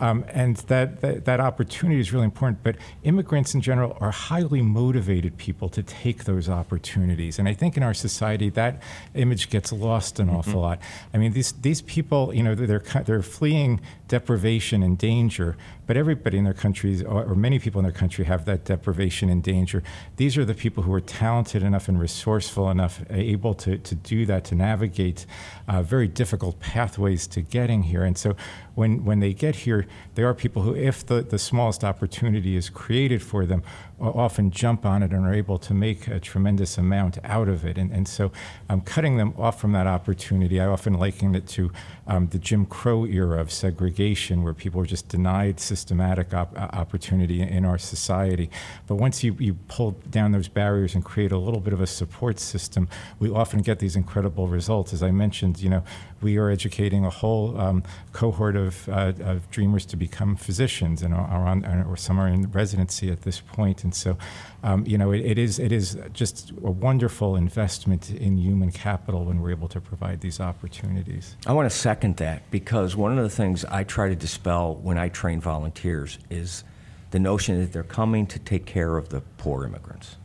Um, 0.00 0.24
and 0.28 0.56
that, 0.56 1.00
that, 1.00 1.24
that 1.26 1.40
opportunity 1.40 2.00
is 2.00 2.12
really 2.12 2.24
important. 2.24 2.62
But 2.62 2.76
immigrants 3.04 3.54
in 3.54 3.60
general 3.60 3.96
are 4.00 4.10
highly 4.10 4.62
motivated 4.62 5.36
people 5.36 5.68
to 5.70 5.82
take 5.82 6.24
those 6.24 6.48
opportunities. 6.48 7.38
And 7.38 7.48
I 7.48 7.54
think 7.54 7.76
in 7.76 7.82
our 7.82 7.94
society 7.94 8.48
that 8.50 8.82
image 9.14 9.50
gets 9.50 9.72
lost 9.72 10.18
an 10.18 10.28
awful 10.28 10.54
mm-hmm. 10.54 10.60
lot. 10.60 10.80
I 11.14 11.18
mean, 11.18 11.32
these 11.32 11.52
these 11.52 11.82
people, 11.82 12.34
you 12.34 12.42
know, 12.42 12.54
they're 12.54 12.82
they're 13.04 13.22
fleeing 13.22 13.80
deprivation 14.08 14.82
and 14.82 14.98
danger, 14.98 15.56
but 15.86 15.96
everybody 15.96 16.38
in 16.38 16.44
their 16.44 16.54
countries, 16.54 17.02
or, 17.02 17.34
many 17.34 17.58
people 17.58 17.78
in 17.80 17.84
their 17.84 17.92
country, 17.92 18.24
have 18.24 18.44
that 18.44 18.64
deprivation 18.64 19.28
and 19.28 19.42
danger. 19.42 19.82
These 20.16 20.38
are 20.38 20.44
the 20.44 20.54
people 20.54 20.84
who 20.84 20.92
are 20.92 21.00
talented 21.00 21.62
enough 21.62 21.88
and 21.88 21.98
resourceful 21.98 22.70
enough, 22.70 23.02
able 23.10 23.54
to, 23.54 23.78
to 23.78 23.94
do 23.94 24.24
that, 24.26 24.44
to 24.44 24.54
navigate 24.54 25.26
uh, 25.66 25.82
very 25.82 26.08
difficult 26.08 26.60
pathways 26.60 27.26
to 27.28 27.40
getting 27.42 27.84
here. 27.84 28.04
And 28.04 28.16
so 28.16 28.36
when, 28.74 29.04
when 29.04 29.20
they 29.20 29.32
get 29.32 29.56
here, 29.56 29.86
there 30.14 30.28
are 30.28 30.34
people 30.34 30.62
who, 30.62 30.74
if 30.74 31.04
the, 31.04 31.22
the 31.22 31.38
smallest 31.38 31.84
opportunity 31.84 32.56
is 32.56 32.70
created 32.70 33.22
for 33.22 33.44
them, 33.44 33.62
often 34.02 34.50
jump 34.50 34.84
on 34.84 35.02
it 35.02 35.12
and 35.12 35.24
are 35.24 35.32
able 35.32 35.58
to 35.58 35.74
make 35.74 36.08
a 36.08 36.18
tremendous 36.18 36.76
amount 36.76 37.18
out 37.24 37.48
of 37.48 37.64
it. 37.64 37.78
And, 37.78 37.90
and 37.92 38.06
so 38.06 38.32
um, 38.68 38.80
cutting 38.80 39.16
them 39.16 39.34
off 39.38 39.60
from 39.60 39.72
that 39.72 39.86
opportunity, 39.86 40.60
I 40.60 40.66
often 40.66 40.94
liken 40.94 41.34
it 41.34 41.46
to 41.48 41.70
um, 42.06 42.26
the 42.28 42.38
Jim 42.38 42.66
Crow 42.66 43.06
era 43.06 43.40
of 43.40 43.52
segregation, 43.52 44.42
where 44.42 44.54
people 44.54 44.80
were 44.80 44.86
just 44.86 45.08
denied 45.08 45.60
systematic 45.60 46.34
op- 46.34 46.56
opportunity 46.56 47.40
in 47.42 47.64
our 47.64 47.78
society. 47.78 48.50
But 48.86 48.96
once 48.96 49.22
you, 49.22 49.36
you 49.38 49.54
pull 49.68 49.92
down 50.10 50.32
those 50.32 50.48
barriers 50.48 50.94
and 50.94 51.04
create 51.04 51.32
a 51.32 51.38
little 51.38 51.60
bit 51.60 51.72
of 51.72 51.80
a 51.80 51.86
support 51.86 52.40
system, 52.40 52.88
we 53.18 53.30
often 53.30 53.60
get 53.60 53.78
these 53.78 53.96
incredible 53.96 54.48
results. 54.48 54.92
As 54.92 55.02
I 55.02 55.10
mentioned, 55.10 55.60
you 55.60 55.70
know, 55.70 55.84
we 56.20 56.38
are 56.38 56.50
educating 56.50 57.04
a 57.04 57.10
whole 57.10 57.60
um, 57.60 57.82
cohort 58.12 58.56
of, 58.56 58.88
uh, 58.88 59.12
of, 59.20 59.50
dreamers 59.50 59.84
to 59.86 59.96
become 59.96 60.36
physicians, 60.36 61.02
and 61.02 61.12
are 61.12 61.46
on, 61.46 61.64
or 61.64 61.96
some 61.96 62.18
are 62.18 62.28
in 62.28 62.50
residency 62.52 63.10
at 63.10 63.22
this 63.22 63.40
point. 63.40 63.84
And 63.84 63.91
so, 63.94 64.16
um, 64.62 64.84
you 64.86 64.98
know, 64.98 65.12
it, 65.12 65.20
it 65.20 65.38
is 65.38 65.58
it 65.58 65.72
is 65.72 65.98
just 66.12 66.50
a 66.50 66.70
wonderful 66.70 67.36
investment 67.36 68.10
in 68.10 68.36
human 68.36 68.70
capital 68.70 69.24
when 69.24 69.40
we're 69.40 69.50
able 69.50 69.68
to 69.68 69.80
provide 69.80 70.20
these 70.20 70.40
opportunities. 70.40 71.36
I 71.46 71.52
want 71.52 71.70
to 71.70 71.76
second 71.76 72.16
that 72.18 72.50
because 72.50 72.96
one 72.96 73.16
of 73.16 73.22
the 73.22 73.30
things 73.30 73.64
I 73.64 73.84
try 73.84 74.08
to 74.08 74.14
dispel 74.16 74.74
when 74.76 74.98
I 74.98 75.08
train 75.08 75.40
volunteers 75.40 76.18
is 76.30 76.64
the 77.10 77.18
notion 77.18 77.60
that 77.60 77.72
they're 77.72 77.82
coming 77.82 78.26
to 78.26 78.38
take 78.38 78.66
care 78.66 78.96
of 78.96 79.10
the 79.10 79.20
poor 79.38 79.64
immigrants. 79.64 80.16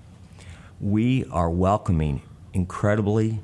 We 0.80 1.26
are 1.26 1.50
welcoming 1.50 2.22
incredibly 2.54 3.42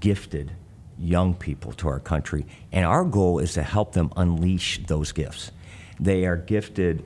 gifted 0.00 0.52
young 0.98 1.34
people 1.34 1.72
to 1.72 1.88
our 1.88 2.00
country, 2.00 2.46
and 2.70 2.84
our 2.84 3.04
goal 3.04 3.38
is 3.38 3.54
to 3.54 3.62
help 3.62 3.92
them 3.92 4.12
unleash 4.16 4.84
those 4.86 5.12
gifts. 5.12 5.50
They 5.98 6.26
are 6.26 6.36
gifted, 6.36 7.04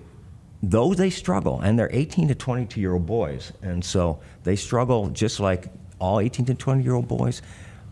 though 0.63 0.95
they 0.95 1.11
struggle, 1.11 1.61
and 1.61 1.79
they're 1.79 1.91
18 1.93 2.29
to 2.29 2.35
22 2.35 2.81
year 2.81 2.95
old 2.95 3.07
boys, 3.07 3.53
and 3.63 3.85
so 3.85 4.21
they 4.45 4.57
struggle 4.57 5.09
just 5.09 5.41
like 5.41 5.69
all 5.99 6.21
18 6.21 6.47
to 6.47 6.55
20 6.55 6.83
year 6.83 6.95
old 6.95 7.09
boys, 7.09 7.43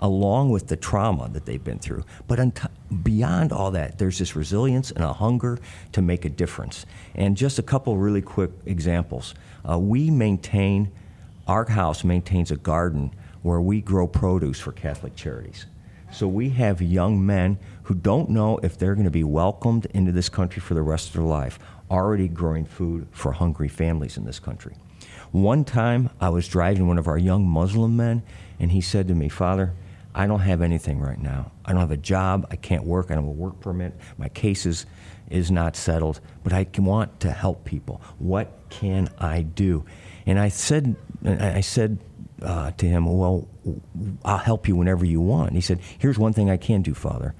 along 0.00 0.50
with 0.50 0.66
the 0.68 0.76
trauma 0.76 1.28
that 1.30 1.46
they've 1.46 1.62
been 1.62 1.78
through. 1.78 2.04
But 2.26 2.40
beyond 3.02 3.52
all 3.52 3.70
that, 3.72 3.98
there's 3.98 4.18
this 4.18 4.36
resilience 4.36 4.90
and 4.90 5.04
a 5.04 5.12
hunger 5.12 5.58
to 5.92 6.02
make 6.02 6.24
a 6.24 6.28
difference. 6.28 6.84
And 7.14 7.36
just 7.36 7.58
a 7.58 7.62
couple 7.62 7.96
really 7.96 8.22
quick 8.22 8.50
examples. 8.66 9.34
Uh, 9.68 9.78
we 9.78 10.10
maintain, 10.10 10.90
our 11.46 11.64
house 11.64 12.04
maintains 12.04 12.50
a 12.50 12.56
garden 12.56 13.14
where 13.42 13.60
we 13.60 13.80
grow 13.80 14.06
produce 14.06 14.58
for 14.58 14.72
Catholic 14.72 15.14
charities. 15.14 15.66
So 16.12 16.28
we 16.28 16.50
have 16.50 16.80
young 16.80 17.24
men 17.24 17.58
who 17.84 17.94
don't 17.94 18.30
know 18.30 18.58
if 18.62 18.78
they're 18.78 18.94
going 18.94 19.04
to 19.04 19.10
be 19.10 19.24
welcomed 19.24 19.86
into 19.86 20.12
this 20.12 20.28
country 20.28 20.60
for 20.60 20.74
the 20.74 20.82
rest 20.82 21.08
of 21.08 21.14
their 21.14 21.24
life, 21.24 21.58
already 21.94 22.28
growing 22.28 22.64
food 22.64 23.06
for 23.12 23.32
hungry 23.32 23.68
families 23.68 24.16
in 24.16 24.24
this 24.24 24.40
country. 24.40 24.76
One 25.30 25.64
time 25.64 26.10
I 26.20 26.28
was 26.28 26.48
driving 26.48 26.86
one 26.86 26.98
of 26.98 27.08
our 27.08 27.18
young 27.18 27.46
Muslim 27.46 27.96
men, 27.96 28.22
and 28.58 28.70
he 28.70 28.80
said 28.80 29.08
to 29.08 29.14
me, 29.14 29.28
Father, 29.28 29.72
I 30.14 30.26
don't 30.26 30.40
have 30.40 30.62
anything 30.62 31.00
right 31.00 31.20
now. 31.20 31.52
I 31.64 31.72
don't 31.72 31.80
have 31.80 31.90
a 31.90 31.96
job. 31.96 32.46
I 32.50 32.56
can't 32.56 32.84
work. 32.84 33.06
I 33.10 33.14
don't 33.14 33.24
have 33.24 33.30
a 33.30 33.32
work 33.32 33.60
permit. 33.60 33.94
My 34.16 34.28
case 34.28 34.64
is, 34.66 34.86
is 35.28 35.50
not 35.50 35.74
settled, 35.76 36.20
but 36.44 36.52
I 36.52 36.66
want 36.78 37.20
to 37.20 37.30
help 37.32 37.64
people. 37.64 38.00
What 38.18 38.52
can 38.70 39.08
I 39.18 39.42
do? 39.42 39.84
And 40.26 40.38
I 40.38 40.48
said, 40.48 40.94
I 41.24 41.60
said 41.62 41.98
uh, 42.42 42.70
to 42.72 42.86
him, 42.86 43.06
Well, 43.06 43.48
I'll 44.24 44.38
help 44.38 44.68
you 44.68 44.76
whenever 44.76 45.04
you 45.04 45.20
want. 45.20 45.52
he 45.52 45.60
said, 45.60 45.80
Here's 45.98 46.18
one 46.18 46.32
thing 46.32 46.48
I 46.48 46.56
can 46.58 46.82
do, 46.82 46.94
Father. 46.94 47.34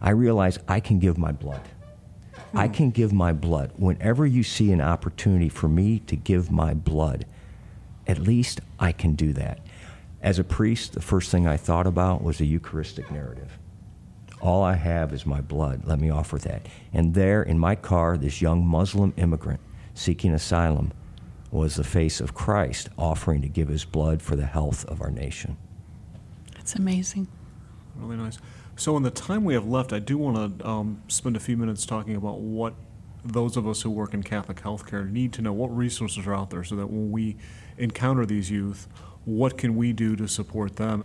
I 0.00 0.10
realize 0.10 0.58
I 0.68 0.80
can 0.80 0.98
give 0.98 1.16
my 1.16 1.32
blood. 1.32 1.62
I 2.56 2.68
can 2.68 2.90
give 2.90 3.12
my 3.12 3.32
blood. 3.32 3.72
Whenever 3.76 4.24
you 4.24 4.42
see 4.42 4.72
an 4.72 4.80
opportunity 4.80 5.48
for 5.48 5.68
me 5.68 5.98
to 6.00 6.16
give 6.16 6.50
my 6.50 6.72
blood, 6.74 7.26
at 8.06 8.18
least 8.18 8.60
I 8.78 8.92
can 8.92 9.14
do 9.14 9.32
that. 9.34 9.60
As 10.22 10.38
a 10.38 10.44
priest, 10.44 10.94
the 10.94 11.02
first 11.02 11.30
thing 11.30 11.46
I 11.46 11.56
thought 11.56 11.86
about 11.86 12.22
was 12.22 12.40
a 12.40 12.46
Eucharistic 12.46 13.10
narrative. 13.10 13.58
All 14.40 14.62
I 14.62 14.74
have 14.74 15.12
is 15.12 15.26
my 15.26 15.40
blood. 15.40 15.82
Let 15.84 16.00
me 16.00 16.10
offer 16.10 16.38
that. 16.38 16.66
And 16.92 17.14
there 17.14 17.42
in 17.42 17.58
my 17.58 17.74
car, 17.74 18.16
this 18.16 18.40
young 18.40 18.66
Muslim 18.66 19.12
immigrant 19.16 19.60
seeking 19.94 20.32
asylum 20.32 20.92
was 21.50 21.76
the 21.76 21.84
face 21.84 22.20
of 22.20 22.34
Christ 22.34 22.88
offering 22.98 23.42
to 23.42 23.48
give 23.48 23.68
his 23.68 23.84
blood 23.84 24.20
for 24.20 24.36
the 24.36 24.46
health 24.46 24.84
of 24.86 25.00
our 25.00 25.10
nation. 25.10 25.56
It's 26.58 26.74
amazing. 26.74 27.28
Really 27.96 28.16
nice. 28.16 28.38
So, 28.78 28.94
in 28.98 29.02
the 29.02 29.10
time 29.10 29.44
we 29.44 29.54
have 29.54 29.66
left, 29.66 29.94
I 29.94 29.98
do 29.98 30.18
want 30.18 30.58
to 30.58 30.68
um, 30.68 31.02
spend 31.08 31.34
a 31.34 31.40
few 31.40 31.56
minutes 31.56 31.86
talking 31.86 32.14
about 32.14 32.40
what 32.40 32.74
those 33.24 33.56
of 33.56 33.66
us 33.66 33.80
who 33.80 33.90
work 33.90 34.12
in 34.12 34.22
Catholic 34.22 34.60
healthcare 34.60 35.10
need 35.10 35.32
to 35.32 35.42
know. 35.42 35.52
What 35.52 35.74
resources 35.74 36.26
are 36.26 36.34
out 36.34 36.50
there 36.50 36.62
so 36.62 36.76
that 36.76 36.88
when 36.88 37.10
we 37.10 37.36
encounter 37.78 38.26
these 38.26 38.50
youth, 38.50 38.86
what 39.24 39.56
can 39.56 39.76
we 39.76 39.94
do 39.94 40.14
to 40.16 40.28
support 40.28 40.76
them? 40.76 41.04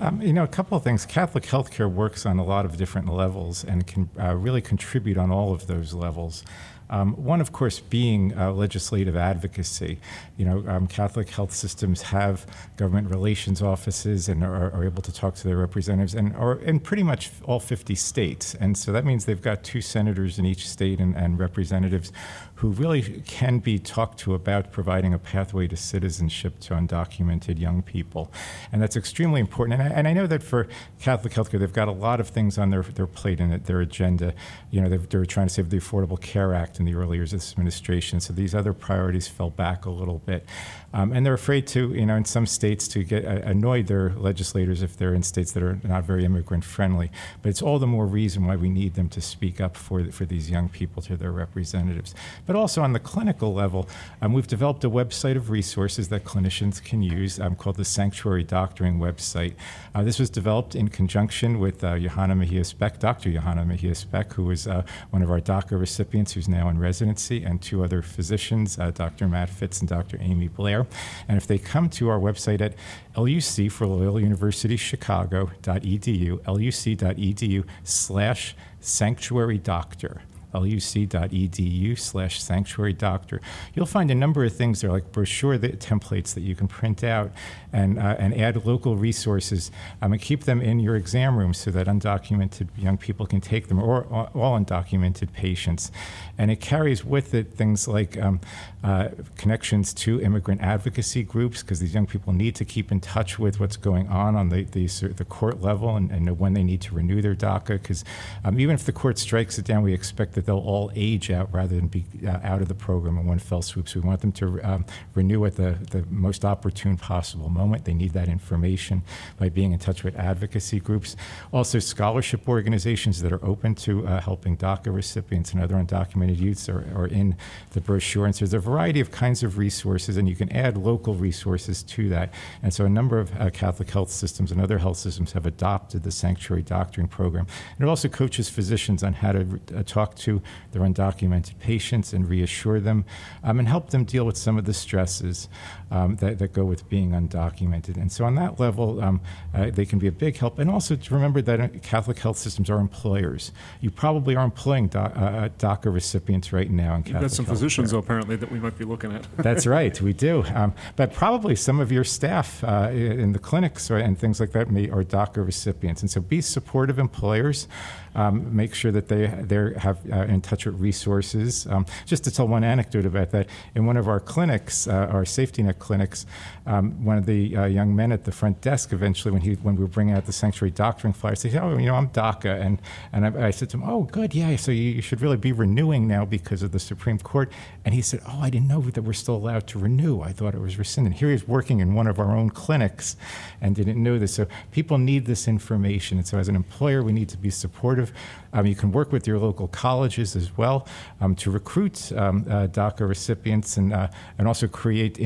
Um, 0.00 0.20
you 0.20 0.32
know, 0.32 0.42
a 0.42 0.48
couple 0.48 0.76
of 0.76 0.82
things. 0.82 1.06
Catholic 1.06 1.44
healthcare 1.44 1.90
works 1.90 2.26
on 2.26 2.38
a 2.38 2.44
lot 2.44 2.64
of 2.64 2.76
different 2.76 3.08
levels 3.08 3.62
and 3.62 3.86
can 3.86 4.10
uh, 4.20 4.34
really 4.34 4.60
contribute 4.60 5.16
on 5.16 5.30
all 5.30 5.52
of 5.52 5.68
those 5.68 5.94
levels. 5.94 6.44
Um, 6.90 7.14
one, 7.14 7.40
of 7.40 7.52
course, 7.52 7.80
being 7.80 8.36
uh, 8.36 8.52
legislative 8.52 9.16
advocacy. 9.16 9.98
You 10.36 10.44
know, 10.44 10.64
um, 10.66 10.86
Catholic 10.86 11.28
health 11.28 11.52
systems 11.52 12.02
have 12.02 12.46
government 12.76 13.10
relations 13.10 13.60
offices 13.60 14.28
and 14.28 14.42
are, 14.42 14.72
are, 14.72 14.84
able 14.84 15.02
to 15.02 15.12
talk 15.12 15.34
to 15.34 15.44
their 15.46 15.58
representatives, 15.58 16.14
and 16.14 16.34
are 16.36 16.54
in 16.60 16.80
pretty 16.80 17.02
much 17.02 17.30
all 17.44 17.60
50 17.60 17.94
states. 17.94 18.54
And 18.54 18.76
so 18.76 18.92
that 18.92 19.04
means 19.04 19.26
they've 19.26 19.40
got 19.40 19.64
two 19.64 19.82
senators 19.82 20.38
in 20.38 20.46
each 20.46 20.68
state 20.68 20.98
and, 21.00 21.14
and 21.14 21.38
representatives 21.38 22.10
who 22.58 22.70
really 22.70 23.22
can 23.24 23.60
be 23.60 23.78
talked 23.78 24.18
to 24.18 24.34
about 24.34 24.72
providing 24.72 25.14
a 25.14 25.18
pathway 25.18 25.68
to 25.68 25.76
citizenship 25.76 26.58
to 26.58 26.74
undocumented 26.74 27.56
young 27.56 27.82
people. 27.82 28.32
And 28.72 28.82
that's 28.82 28.96
extremely 28.96 29.40
important. 29.40 29.80
And 29.80 29.92
I, 29.92 29.96
and 29.96 30.08
I 30.08 30.12
know 30.12 30.26
that 30.26 30.42
for 30.42 30.66
Catholic 30.98 31.32
healthcare, 31.32 31.60
they've 31.60 31.72
got 31.72 31.86
a 31.86 31.92
lot 31.92 32.18
of 32.18 32.28
things 32.28 32.58
on 32.58 32.70
their, 32.70 32.82
their 32.82 33.06
plate 33.06 33.38
and 33.38 33.64
their 33.64 33.80
agenda. 33.80 34.34
You 34.72 34.80
know, 34.80 34.88
they're 34.88 35.24
trying 35.24 35.46
to 35.46 35.54
save 35.54 35.70
the 35.70 35.76
Affordable 35.76 36.20
Care 36.20 36.52
Act 36.52 36.80
in 36.80 36.84
the 36.84 36.96
early 36.96 37.18
years 37.18 37.32
of 37.32 37.38
this 37.38 37.52
administration. 37.52 38.18
So 38.18 38.32
these 38.32 38.56
other 38.56 38.72
priorities 38.72 39.28
fell 39.28 39.50
back 39.50 39.86
a 39.86 39.90
little 39.90 40.18
bit. 40.18 40.44
Um, 40.92 41.12
and 41.12 41.24
they're 41.24 41.34
afraid 41.34 41.66
to, 41.68 41.92
you 41.94 42.06
know, 42.06 42.16
in 42.16 42.24
some 42.24 42.46
states 42.46 42.88
to 42.88 43.04
get 43.04 43.24
uh, 43.24 43.40
annoyed 43.44 43.86
their 43.86 44.10
legislators 44.10 44.82
if 44.82 44.96
they're 44.96 45.14
in 45.14 45.22
states 45.22 45.52
that 45.52 45.62
are 45.62 45.78
not 45.84 46.04
very 46.04 46.24
immigrant 46.24 46.64
friendly. 46.64 47.10
But 47.42 47.50
it's 47.50 47.60
all 47.60 47.78
the 47.78 47.86
more 47.86 48.06
reason 48.06 48.46
why 48.46 48.56
we 48.56 48.70
need 48.70 48.94
them 48.94 49.08
to 49.10 49.20
speak 49.20 49.60
up 49.60 49.76
for, 49.76 50.10
for 50.10 50.24
these 50.24 50.50
young 50.50 50.68
people 50.68 51.02
to 51.02 51.16
their 51.16 51.30
representatives. 51.30 52.14
But 52.48 52.56
also 52.56 52.82
on 52.82 52.94
the 52.94 52.98
clinical 52.98 53.52
level, 53.52 53.86
um, 54.22 54.32
we've 54.32 54.46
developed 54.46 54.82
a 54.82 54.88
website 54.88 55.36
of 55.36 55.50
resources 55.50 56.08
that 56.08 56.24
clinicians 56.24 56.82
can 56.82 57.02
use 57.02 57.38
um, 57.38 57.54
called 57.54 57.76
the 57.76 57.84
Sanctuary 57.84 58.42
Doctoring 58.42 58.98
website. 58.98 59.52
Uh, 59.94 60.02
this 60.02 60.18
was 60.18 60.30
developed 60.30 60.74
in 60.74 60.88
conjunction 60.88 61.60
with 61.60 61.84
uh, 61.84 61.98
Johanna 61.98 62.34
Mejia 62.34 62.64
Speck, 62.64 63.00
Dr. 63.00 63.30
Johanna 63.30 63.66
Mejia 63.66 63.94
Speck, 63.94 64.32
who 64.32 64.44
was 64.44 64.66
uh, 64.66 64.82
one 65.10 65.20
of 65.20 65.30
our 65.30 65.42
DACA 65.42 65.78
recipients 65.78 66.32
who's 66.32 66.48
now 66.48 66.70
in 66.70 66.78
residency, 66.78 67.44
and 67.44 67.60
two 67.60 67.84
other 67.84 68.00
physicians, 68.00 68.78
uh, 68.78 68.92
Dr. 68.92 69.28
Matt 69.28 69.50
Fitz 69.50 69.80
and 69.80 69.88
Dr. 69.90 70.16
Amy 70.18 70.48
Blair. 70.48 70.86
And 71.28 71.36
if 71.36 71.46
they 71.46 71.58
come 71.58 71.90
to 71.90 72.08
our 72.08 72.18
website 72.18 72.62
at 72.62 72.72
LUC 73.14 73.70
for 73.70 73.86
Loyola 73.86 74.22
University 74.22 74.78
Chicago.edu, 74.78 76.46
luc.edu 76.46 77.64
slash 77.84 78.56
sanctuary 78.80 79.58
doctor 79.58 80.22
luc.edu 80.54 81.98
slash 81.98 82.42
sanctuary 82.42 82.92
doctor. 82.92 83.40
You'll 83.74 83.86
find 83.86 84.10
a 84.10 84.14
number 84.14 84.44
of 84.44 84.54
things 84.54 84.80
there, 84.80 84.90
like 84.90 85.12
brochure 85.12 85.58
the 85.58 85.70
templates 85.70 86.34
that 86.34 86.40
you 86.40 86.54
can 86.54 86.68
print 86.68 87.04
out 87.04 87.30
and, 87.72 87.98
uh, 87.98 88.16
and 88.18 88.38
add 88.38 88.64
local 88.64 88.96
resources 88.96 89.70
um, 90.00 90.12
and 90.12 90.22
keep 90.22 90.44
them 90.44 90.60
in 90.60 90.80
your 90.80 90.96
exam 90.96 91.36
room 91.36 91.52
so 91.54 91.70
that 91.70 91.86
undocumented 91.86 92.68
young 92.76 92.96
people 92.96 93.26
can 93.26 93.40
take 93.40 93.68
them, 93.68 93.82
or 93.82 94.04
all 94.34 94.58
undocumented 94.58 95.32
patients. 95.32 95.90
And 96.36 96.50
it 96.50 96.60
carries 96.60 97.04
with 97.04 97.34
it 97.34 97.52
things 97.54 97.88
like 97.88 98.16
um, 98.18 98.40
uh, 98.82 99.08
connections 99.36 99.92
to 99.92 100.20
immigrant 100.20 100.60
advocacy 100.60 101.22
groups, 101.22 101.62
because 101.62 101.80
these 101.80 101.94
young 101.94 102.06
people 102.06 102.32
need 102.32 102.54
to 102.54 102.64
keep 102.64 102.90
in 102.90 103.00
touch 103.00 103.38
with 103.38 103.60
what's 103.60 103.76
going 103.76 104.08
on 104.08 104.36
on 104.36 104.48
the, 104.48 104.62
the, 104.64 104.86
the 104.86 105.24
court 105.24 105.60
level 105.60 105.96
and, 105.96 106.10
and, 106.10 106.28
when 106.38 106.52
they 106.52 106.62
need 106.62 106.80
to 106.80 106.94
renew 106.94 107.22
their 107.22 107.34
DACA. 107.34 107.68
Because 107.68 108.04
um, 108.44 108.60
even 108.60 108.74
if 108.74 108.84
the 108.84 108.92
court 108.92 109.18
strikes 109.18 109.58
it 109.58 109.64
down, 109.64 109.82
we 109.82 109.92
expect 109.92 110.37
that 110.38 110.46
they'll 110.46 110.58
all 110.58 110.92
age 110.94 111.32
out 111.32 111.52
rather 111.52 111.74
than 111.74 111.88
be 111.88 112.04
uh, 112.24 112.38
out 112.44 112.62
of 112.62 112.68
the 112.68 112.74
program 112.74 113.18
in 113.18 113.26
one 113.26 113.40
fell 113.40 113.60
swoop. 113.60 113.88
So 113.88 113.98
we 113.98 114.06
want 114.06 114.20
them 114.20 114.32
to 114.32 114.62
um, 114.62 114.86
renew 115.14 115.44
at 115.44 115.56
the, 115.56 115.76
the 115.90 116.04
most 116.10 116.44
opportune 116.44 116.96
possible 116.96 117.48
moment. 117.48 117.84
They 117.84 117.94
need 117.94 118.12
that 118.12 118.28
information 118.28 119.02
by 119.36 119.48
being 119.48 119.72
in 119.72 119.80
touch 119.80 120.04
with 120.04 120.14
advocacy 120.16 120.78
groups. 120.78 121.16
Also, 121.52 121.80
scholarship 121.80 122.48
organizations 122.48 123.20
that 123.22 123.32
are 123.32 123.44
open 123.44 123.74
to 123.86 124.06
uh, 124.06 124.20
helping 124.20 124.56
DACA 124.56 124.94
recipients 124.94 125.52
and 125.52 125.60
other 125.60 125.74
undocumented 125.74 126.38
youths 126.38 126.68
are, 126.68 126.84
are 126.94 127.08
in 127.08 127.36
the 127.72 127.80
brochure. 127.80 128.26
And 128.26 128.34
so 128.34 128.40
there's 128.44 128.54
a 128.54 128.58
variety 128.70 129.00
of 129.00 129.10
kinds 129.10 129.42
of 129.42 129.58
resources, 129.58 130.16
and 130.16 130.28
you 130.28 130.36
can 130.36 130.50
add 130.52 130.76
local 130.76 131.14
resources 131.14 131.82
to 131.82 132.08
that. 132.10 132.32
And 132.62 132.72
so 132.72 132.84
a 132.84 132.88
number 132.88 133.18
of 133.18 133.28
uh, 133.40 133.50
Catholic 133.50 133.90
health 133.90 134.10
systems 134.10 134.52
and 134.52 134.60
other 134.60 134.78
health 134.78 134.98
systems 134.98 135.32
have 135.32 135.46
adopted 135.46 136.04
the 136.04 136.12
sanctuary 136.12 136.62
doctoring 136.62 137.08
program. 137.08 137.46
And 137.76 137.86
it 137.86 137.90
also 137.90 138.08
coaches 138.08 138.48
physicians 138.48 139.02
on 139.02 139.12
how 139.14 139.32
to 139.32 139.60
uh, 139.76 139.82
talk 139.82 140.14
to 140.26 140.27
their 140.72 140.82
undocumented 140.82 141.58
patients 141.58 142.12
and 142.12 142.28
reassure 142.28 142.80
them 142.80 143.04
um, 143.42 143.58
and 143.58 143.68
help 143.68 143.90
them 143.90 144.04
deal 144.04 144.24
with 144.24 144.36
some 144.36 144.58
of 144.58 144.64
the 144.64 144.74
stresses 144.74 145.48
um, 145.90 146.16
that, 146.16 146.38
that, 146.38 146.52
go 146.52 146.64
with 146.64 146.88
being 146.88 147.10
undocumented. 147.10 147.96
And 147.96 148.10
so, 148.10 148.24
on 148.24 148.34
that 148.34 148.60
level, 148.60 149.02
um, 149.02 149.20
uh, 149.54 149.70
they 149.70 149.84
can 149.84 149.98
be 149.98 150.06
a 150.06 150.12
big 150.12 150.36
help. 150.36 150.58
And 150.58 150.70
also 150.70 150.96
to 150.96 151.14
remember 151.14 151.40
that 151.42 151.60
uh, 151.60 151.68
Catholic 151.82 152.18
health 152.18 152.38
systems 152.38 152.68
are 152.70 152.78
employers. 152.78 153.52
You 153.80 153.90
probably 153.90 154.36
are 154.36 154.44
employing 154.44 154.90
uh, 154.94 155.00
uh, 155.00 155.48
DACA 155.58 155.92
recipients 155.92 156.52
right 156.52 156.70
now 156.70 156.94
in 156.94 157.02
Catholic 157.02 157.22
You've 157.22 157.30
got 157.30 157.36
some 157.36 157.46
physicians, 157.46 157.90
though, 157.90 157.98
apparently, 157.98 158.36
that 158.36 158.50
we 158.50 158.58
might 158.58 158.78
be 158.78 158.84
looking 158.84 159.12
at. 159.12 159.26
That's 159.36 159.66
right, 159.66 160.00
we 160.00 160.12
do. 160.12 160.44
Um, 160.58 160.74
but 160.96 161.12
probably 161.12 161.54
some 161.54 161.78
of 161.78 161.92
your 161.92 162.02
staff 162.02 162.64
uh, 162.64 162.90
in 162.90 163.32
the 163.32 163.38
clinics 163.38 163.90
and 163.90 164.18
things 164.18 164.40
like 164.40 164.50
that 164.52 164.72
may, 164.72 164.90
are 164.90 165.04
DACA 165.04 165.44
recipients. 165.46 166.00
And 166.00 166.10
so, 166.10 166.20
be 166.20 166.40
supportive 166.40 166.98
employers. 166.98 167.68
Um, 168.14 168.56
make 168.56 168.74
sure 168.74 168.90
that 168.90 169.06
they 169.06 169.26
they 169.26 169.78
have 169.78 169.98
uh, 170.10 170.22
in 170.22 170.40
touch 170.40 170.66
with 170.66 170.80
resources. 170.80 171.66
Um, 171.68 171.86
just 172.04 172.24
to 172.24 172.32
tell 172.32 172.48
one 172.48 172.64
anecdote 172.64 173.06
about 173.06 173.30
that, 173.30 173.46
in 173.76 173.86
one 173.86 173.96
of 173.96 174.08
our 174.08 174.18
clinics, 174.18 174.88
uh, 174.88 175.08
our 175.12 175.24
safety 175.24 175.62
net 175.62 175.77
clinics, 175.78 176.26
um, 176.66 177.04
one 177.04 177.18
of 177.18 177.26
the 177.26 177.56
uh, 177.56 177.64
young 177.66 177.94
men 177.94 178.12
at 178.12 178.24
the 178.24 178.32
front 178.32 178.60
desk 178.60 178.92
eventually, 178.92 179.32
when 179.32 179.42
he 179.42 179.54
when 179.54 179.76
we 179.76 179.82
were 179.82 179.88
bringing 179.88 180.14
out 180.14 180.26
the 180.26 180.32
sanctuary 180.32 180.70
doctoring 180.70 181.12
flyer, 181.12 181.34
said, 181.34 181.54
"Oh, 181.56 181.76
you 181.76 181.86
know, 181.86 181.94
I'm 181.94 182.08
DACA," 182.08 182.60
and 182.60 182.80
and 183.12 183.26
I, 183.26 183.48
I, 183.48 183.50
said 183.50 183.70
to 183.70 183.78
him, 183.78 183.84
"Oh, 183.84 184.02
good, 184.02 184.34
yeah. 184.34 184.56
So 184.56 184.70
you, 184.70 184.90
you, 184.92 185.02
should 185.02 185.20
really 185.20 185.36
be 185.36 185.52
renewing 185.52 186.06
now 186.06 186.24
because 186.24 186.62
of 186.62 186.72
the 186.72 186.78
Supreme 186.78 187.18
Court." 187.18 187.50
And 187.84 187.94
he 187.94 188.02
said, 188.02 188.20
"Oh, 188.26 188.40
I 188.40 188.50
didn't 188.50 188.68
know 188.68 188.80
that 188.80 189.02
we're 189.02 189.12
still 189.12 189.36
allowed 189.36 189.66
to 189.68 189.78
renew. 189.78 190.20
I 190.20 190.32
thought 190.32 190.54
it 190.54 190.60
was 190.60 190.78
rescinded." 190.78 191.14
Here 191.14 191.30
he's 191.30 191.46
working 191.46 191.80
in 191.80 191.94
one 191.94 192.06
of 192.06 192.18
our 192.18 192.36
own 192.36 192.50
clinics, 192.50 193.16
and 193.60 193.74
didn't 193.74 194.02
know 194.02 194.18
this. 194.18 194.34
So 194.34 194.46
people 194.72 194.98
need 194.98 195.26
this 195.26 195.48
information, 195.48 196.18
and 196.18 196.26
so 196.26 196.38
as 196.38 196.48
an 196.48 196.56
employer, 196.56 197.02
we 197.02 197.12
need 197.12 197.28
to 197.30 197.38
be 197.38 197.50
supportive. 197.50 198.12
Um, 198.52 198.66
you 198.66 198.74
can 198.74 198.92
work 198.92 199.12
with 199.12 199.26
your 199.26 199.38
local 199.38 199.68
colleges 199.68 200.34
as 200.34 200.56
well 200.56 200.86
um, 201.20 201.34
to 201.36 201.50
recruit 201.50 202.12
um, 202.12 202.46
uh, 202.48 202.66
DACA 202.66 203.08
recipients 203.08 203.76
and, 203.76 203.92
uh, 203.92 204.08
and 204.38 204.48
also 204.48 204.66
create 204.66 205.18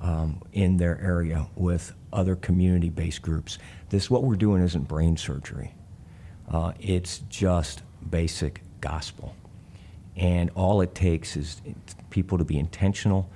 um, 0.00 0.42
in 0.52 0.76
their 0.76 1.00
area 1.00 1.46
with 1.54 1.92
other 2.12 2.36
community 2.36 2.88
based 2.88 3.22
groups. 3.22 3.58
This, 3.90 4.10
what 4.10 4.24
we're 4.24 4.36
doing 4.36 4.62
isn't 4.62 4.88
brain 4.88 5.16
surgery. 5.16 5.74
Uh, 6.50 6.72
it's 6.80 7.18
just 7.28 7.82
basic 8.08 8.62
gospel. 8.80 9.34
And 10.20 10.50
all 10.50 10.82
it 10.82 10.94
takes 10.94 11.34
is 11.34 11.62
people 12.10 12.36
to 12.36 12.44
be 12.44 12.58
intentional, 12.58 13.30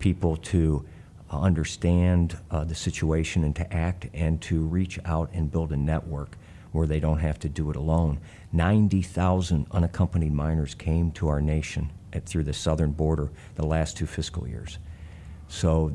people 0.00 0.36
to 0.36 0.84
uh, 1.32 1.40
understand 1.40 2.36
uh, 2.50 2.64
the 2.64 2.74
situation 2.74 3.44
and 3.44 3.54
to 3.54 3.72
act 3.72 4.08
and 4.12 4.42
to 4.42 4.62
reach 4.62 4.98
out 5.04 5.30
and 5.32 5.50
build 5.50 5.70
a 5.70 5.76
network 5.76 6.36
where 6.72 6.88
they 6.88 6.98
don't 6.98 7.20
have 7.20 7.38
to 7.38 7.48
do 7.48 7.70
it 7.70 7.76
alone. 7.76 8.18
90,000 8.52 9.68
unaccompanied 9.70 10.32
minors 10.32 10.74
came 10.74 11.12
to 11.12 11.28
our 11.28 11.40
nation 11.40 11.92
at, 12.12 12.26
through 12.26 12.42
the 12.42 12.52
southern 12.52 12.90
border 12.90 13.30
the 13.54 13.64
last 13.64 13.96
two 13.96 14.06
fiscal 14.06 14.48
years. 14.48 14.78
So 15.46 15.92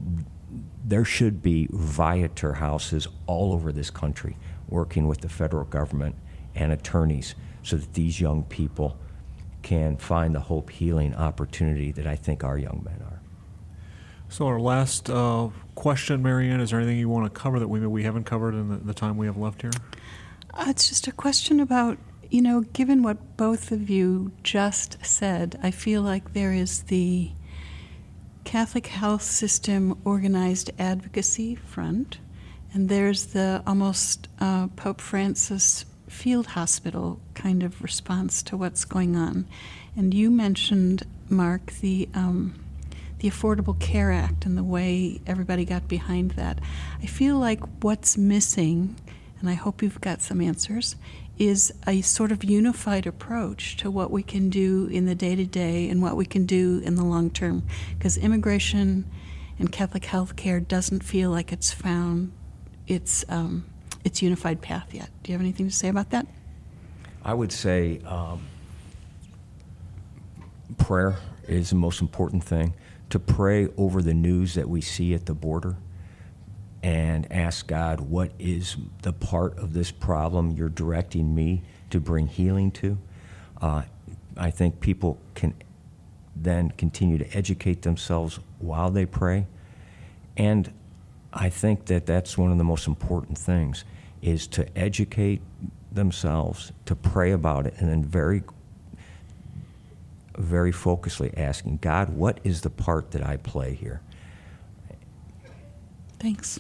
there 0.86 1.04
should 1.04 1.44
be 1.44 1.68
Viator 1.72 2.54
houses 2.54 3.06
all 3.28 3.52
over 3.52 3.74
this 3.74 3.90
country 3.90 4.38
working 4.70 5.08
with 5.10 5.20
the 5.20 5.30
federal 5.30 5.66
government 5.66 6.16
and 6.56 6.72
attorneys 6.72 7.36
so 7.64 7.76
that 7.76 7.94
these 7.94 8.22
young 8.22 8.44
people 8.44 8.98
can 9.62 9.98
find 9.98 10.34
the 10.36 10.40
hope 10.40 10.70
healing 10.70 11.16
opportunity 11.16 11.92
that 11.92 12.08
I 12.08 12.16
think 12.16 12.44
our 12.44 12.58
young 12.58 12.82
men 12.84 13.02
are. 13.06 13.22
So, 14.30 14.48
our 14.48 14.60
last 14.60 15.10
uh, 15.10 15.50
question, 15.76 16.24
Marianne, 16.24 16.62
is 16.62 16.72
there 16.72 16.80
anything 16.80 16.98
you 16.98 17.10
want 17.10 17.26
to 17.26 17.40
cover 17.40 17.60
that 17.60 17.68
we, 17.68 17.86
we 17.86 18.04
haven't 18.04 18.24
covered 18.24 18.54
in 18.54 18.70
the, 18.70 18.78
the 18.78 18.94
time 18.94 19.18
we 19.18 19.26
have 19.26 19.38
left 19.38 19.62
here? 19.62 19.72
Uh, 20.54 20.66
it's 20.68 20.88
just 20.88 21.08
a 21.08 21.12
question 21.12 21.60
about, 21.60 21.98
you 22.30 22.42
know, 22.42 22.62
given 22.62 23.04
what 23.04 23.36
both 23.36 23.72
of 23.72 23.90
you 23.90 24.32
just 24.42 24.98
said, 25.06 25.60
I 25.62 25.72
feel 25.72 26.02
like 26.02 26.34
there 26.34 26.54
is 26.54 26.84
the 26.84 27.32
Catholic 28.46 28.88
Health 28.88 29.22
System 29.22 29.98
Organized 30.06 30.72
Advocacy 30.80 31.56
Front, 31.56 32.20
and 32.74 32.90
there's 32.90 33.28
the 33.28 33.62
almost 33.68 34.30
uh, 34.40 34.68
Pope 34.70 35.02
Francis 35.02 35.86
field 36.12 36.48
hospital 36.48 37.20
kind 37.34 37.64
of 37.64 37.82
response 37.82 38.44
to 38.44 38.58
what's 38.58 38.86
going 38.86 39.16
on. 39.16 39.48
And 39.96 40.14
you 40.14 40.30
mentioned, 40.30 41.04
Mark, 41.30 41.74
the 41.82 42.10
um, 42.14 42.56
the 43.20 43.30
Affordable 43.30 43.80
Care 43.80 44.12
Act 44.12 44.46
and 44.46 44.58
the 44.58 44.64
way 44.64 45.22
everybody 45.28 45.64
got 45.64 45.88
behind 45.88 46.32
that. 46.32 46.58
I 47.04 47.06
feel 47.06 47.38
like 47.38 47.60
what's 47.84 48.18
missing, 48.18 48.96
and 49.40 49.48
I 49.48 49.54
hope 49.54 49.84
you've 49.84 50.02
got 50.02 50.22
some 50.22 50.42
answers, 50.42 50.96
is 51.38 51.72
a 51.86 52.02
sort 52.02 52.32
of 52.32 52.44
unified 52.44 53.06
approach 53.06 53.78
to 53.78 53.92
what 53.92 54.10
we 54.10 54.24
can 54.24 54.50
do 54.50 54.88
in 54.92 55.06
the 55.06 55.14
day 55.14 55.36
to 55.36 55.46
day 55.46 55.88
and 55.88 56.02
what 56.02 56.16
we 56.16 56.26
can 56.26 56.48
do 56.48 56.82
in 56.84 56.96
the 56.96 57.04
long 57.04 57.30
term. 57.30 57.62
Because 57.96 58.18
immigration 58.18 59.06
and 59.60 59.72
Catholic 59.72 60.06
health 60.06 60.36
care 60.36 60.60
doesn't 60.60 61.04
feel 61.04 61.30
like 61.30 61.54
it's 61.54 61.72
found 61.72 62.32
its, 62.88 63.24
um, 63.30 63.66
its 64.04 64.22
unified 64.22 64.62
path 64.62 64.94
yet. 64.94 65.10
Do 65.24 65.32
you 65.32 65.38
have 65.38 65.42
anything 65.42 65.68
to 65.68 65.74
say 65.74 65.88
about 65.88 66.10
that? 66.12 66.28
I 67.24 67.34
would 67.34 67.52
say 67.52 68.02
um, 68.06 68.42
prayer 70.78 71.18
is 71.48 71.70
the 71.70 71.76
most 71.76 72.02
important 72.02 72.44
thing 72.44 72.74
to 73.10 73.20
pray 73.20 73.68
over 73.78 74.02
the 74.02 74.14
news 74.14 74.56
that 74.56 74.68
we 74.68 74.82
see 74.82 75.14
at 75.14 75.26
the 75.26 75.34
border 75.34 75.76
and 76.84 77.32
ask 77.32 77.68
God, 77.68 78.00
what 78.00 78.32
is 78.40 78.76
the 79.04 79.14
part 79.14 79.58
of 79.60 79.74
this 79.74 79.92
problem 79.92 80.52
you're 80.52 80.70
directing 80.70 81.36
me 81.36 81.62
to 81.92 82.00
bring 82.00 82.28
healing 82.28 82.72
to? 82.72 82.98
Uh, 83.62 83.84
I 84.36 84.50
think 84.50 84.80
people 84.80 85.20
can 85.36 85.54
then 86.36 86.72
continue 86.72 87.18
to 87.20 87.38
educate 87.38 87.84
themselves 87.84 88.40
while 88.58 88.90
they 88.90 89.06
pray. 89.06 89.46
And 90.38 90.74
I 91.34 91.50
think 91.50 91.86
that 91.86 92.06
that's 92.06 92.38
one 92.38 92.52
of 92.52 92.58
the 92.58 92.64
most 92.64 92.88
important 92.88 93.38
things 93.38 93.84
is 94.22 94.48
to 94.48 94.78
educate 94.78 95.42
themselves, 95.92 96.72
to 96.86 96.96
pray 96.96 97.32
about 97.32 97.66
it, 97.66 97.74
and 97.78 97.90
then 97.90 98.04
very 98.04 98.44
very 100.38 100.72
focusedly 100.72 101.38
asking 101.38 101.78
God, 101.82 102.10
what 102.10 102.40
is 102.44 102.62
the 102.62 102.70
part 102.70 103.12
that 103.12 103.26
I 103.26 103.38
play 103.38 103.74
here? 103.76 104.02
Thanks. 106.20 106.60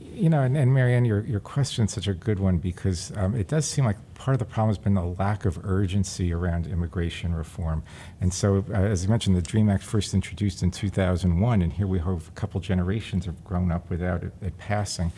You 0.00 0.28
know, 0.28 0.42
and, 0.42 0.56
and 0.56 0.72
Marianne, 0.72 1.04
your, 1.04 1.20
your 1.22 1.40
question 1.40 1.84
is 1.84 1.92
such 1.92 2.06
a 2.06 2.14
good 2.14 2.38
one 2.38 2.58
because 2.58 3.12
um, 3.16 3.34
it 3.34 3.48
does 3.48 3.66
seem 3.66 3.84
like 3.84 3.96
part 4.18 4.34
of 4.34 4.40
the 4.40 4.44
problem 4.44 4.68
has 4.68 4.78
been 4.78 4.94
the 4.94 5.04
lack 5.04 5.44
of 5.44 5.64
urgency 5.64 6.32
around 6.32 6.66
immigration 6.66 7.34
reform. 7.34 7.82
And 8.20 8.34
so, 8.34 8.64
uh, 8.68 8.74
as 8.74 9.04
you 9.04 9.08
mentioned, 9.08 9.36
the 9.36 9.42
DREAM 9.42 9.70
Act 9.70 9.84
first 9.84 10.12
introduced 10.12 10.62
in 10.62 10.72
2001, 10.72 11.62
and 11.62 11.72
here 11.72 11.86
we 11.86 12.00
have 12.00 12.28
a 12.28 12.30
couple 12.32 12.60
generations 12.60 13.26
have 13.26 13.42
grown 13.44 13.70
up 13.70 13.88
without 13.88 14.24
it, 14.24 14.32
it 14.42 14.58
passing. 14.58 15.12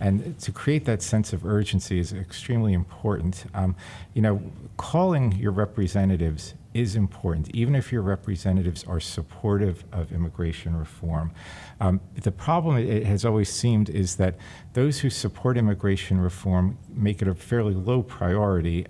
And 0.00 0.38
to 0.40 0.52
create 0.52 0.84
that 0.84 1.02
sense 1.02 1.32
of 1.32 1.44
urgency 1.44 1.98
is 1.98 2.12
extremely 2.12 2.72
important. 2.72 3.44
Um, 3.54 3.74
you 4.14 4.22
know, 4.22 4.40
calling 4.76 5.32
your 5.32 5.52
representatives 5.52 6.54
is 6.74 6.96
important, 6.96 7.48
even 7.54 7.76
if 7.76 7.92
your 7.92 8.02
representatives 8.02 8.82
are 8.84 8.98
supportive 8.98 9.84
of 9.92 10.12
immigration 10.12 10.76
reform. 10.76 11.30
Um, 11.80 12.00
the 12.14 12.32
problem, 12.32 12.76
it 12.76 13.06
has 13.06 13.24
always 13.24 13.48
seemed, 13.48 13.88
is 13.88 14.16
that 14.16 14.34
those 14.72 14.98
who 14.98 15.08
support 15.08 15.56
immigration 15.56 16.20
reform 16.20 16.76
make 16.92 17.22
it 17.22 17.28
a 17.28 17.34
fairly 17.34 17.74
low 17.74 18.02
priority, 18.02 18.43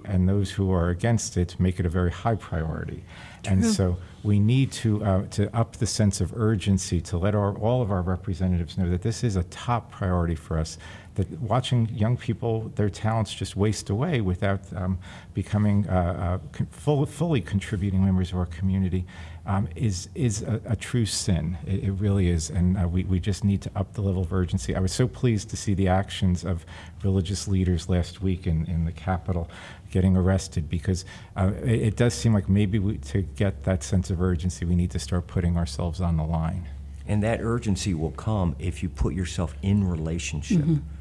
and 0.04 0.28
those 0.28 0.50
who 0.50 0.72
are 0.72 0.88
against 0.90 1.36
it 1.36 1.58
make 1.58 1.80
it 1.80 1.86
a 1.86 1.88
very 1.88 2.10
high 2.10 2.34
priority. 2.34 3.04
True. 3.42 3.52
And 3.52 3.64
so 3.64 3.96
we 4.22 4.38
need 4.38 4.72
to, 4.72 5.04
uh, 5.04 5.26
to 5.26 5.54
up 5.56 5.76
the 5.76 5.86
sense 5.86 6.20
of 6.20 6.32
urgency 6.34 7.00
to 7.02 7.18
let 7.18 7.34
our, 7.34 7.54
all 7.58 7.82
of 7.82 7.90
our 7.90 8.02
representatives 8.02 8.78
know 8.78 8.88
that 8.90 9.02
this 9.02 9.22
is 9.22 9.36
a 9.36 9.42
top 9.44 9.90
priority 9.90 10.34
for 10.34 10.58
us 10.58 10.78
that 11.14 11.30
watching 11.40 11.88
young 11.90 12.16
people, 12.16 12.72
their 12.74 12.90
talents 12.90 13.32
just 13.32 13.56
waste 13.56 13.88
away 13.88 14.20
without 14.20 14.60
um, 14.74 14.98
becoming 15.32 15.88
uh, 15.88 16.40
uh, 16.52 16.64
full, 16.70 17.06
fully 17.06 17.40
contributing 17.40 18.04
members 18.04 18.32
of 18.32 18.38
our 18.38 18.46
community 18.46 19.06
um, 19.46 19.68
is, 19.76 20.08
is 20.14 20.42
a, 20.42 20.60
a, 20.66 20.76
true 20.76 21.04
sin. 21.06 21.58
It, 21.66 21.84
it 21.84 21.92
really 21.92 22.30
is. 22.30 22.50
And 22.50 22.78
uh, 22.78 22.88
we, 22.88 23.04
we 23.04 23.20
just 23.20 23.44
need 23.44 23.60
to 23.62 23.70
up 23.76 23.92
the 23.92 24.00
level 24.00 24.22
of 24.22 24.32
urgency. 24.32 24.74
I 24.74 24.80
was 24.80 24.92
so 24.92 25.06
pleased 25.06 25.50
to 25.50 25.56
see 25.56 25.74
the 25.74 25.86
actions 25.86 26.44
of 26.44 26.64
religious 27.02 27.46
leaders 27.46 27.88
last 27.88 28.22
week 28.22 28.46
in, 28.46 28.66
in 28.66 28.84
the 28.84 28.92
Capitol 28.92 29.48
getting 29.90 30.16
arrested 30.16 30.68
because 30.68 31.04
uh, 31.36 31.52
it, 31.62 31.82
it, 31.82 31.96
does 31.96 32.14
seem 32.14 32.32
like 32.32 32.48
maybe 32.48 32.78
we, 32.78 32.96
to 32.98 33.22
get 33.22 33.62
that 33.64 33.84
sense 33.84 34.10
of 34.10 34.20
urgency, 34.20 34.64
we 34.64 34.74
need 34.74 34.90
to 34.90 34.98
start 34.98 35.26
putting 35.26 35.56
ourselves 35.56 36.00
on 36.00 36.16
the 36.16 36.24
line. 36.24 36.66
And 37.06 37.22
that 37.22 37.40
urgency 37.42 37.92
will 37.92 38.12
come 38.12 38.56
if 38.58 38.82
you 38.82 38.88
put 38.88 39.14
yourself 39.14 39.54
in 39.62 39.86
relationship. 39.86 40.58
Mm-hmm 40.58 40.93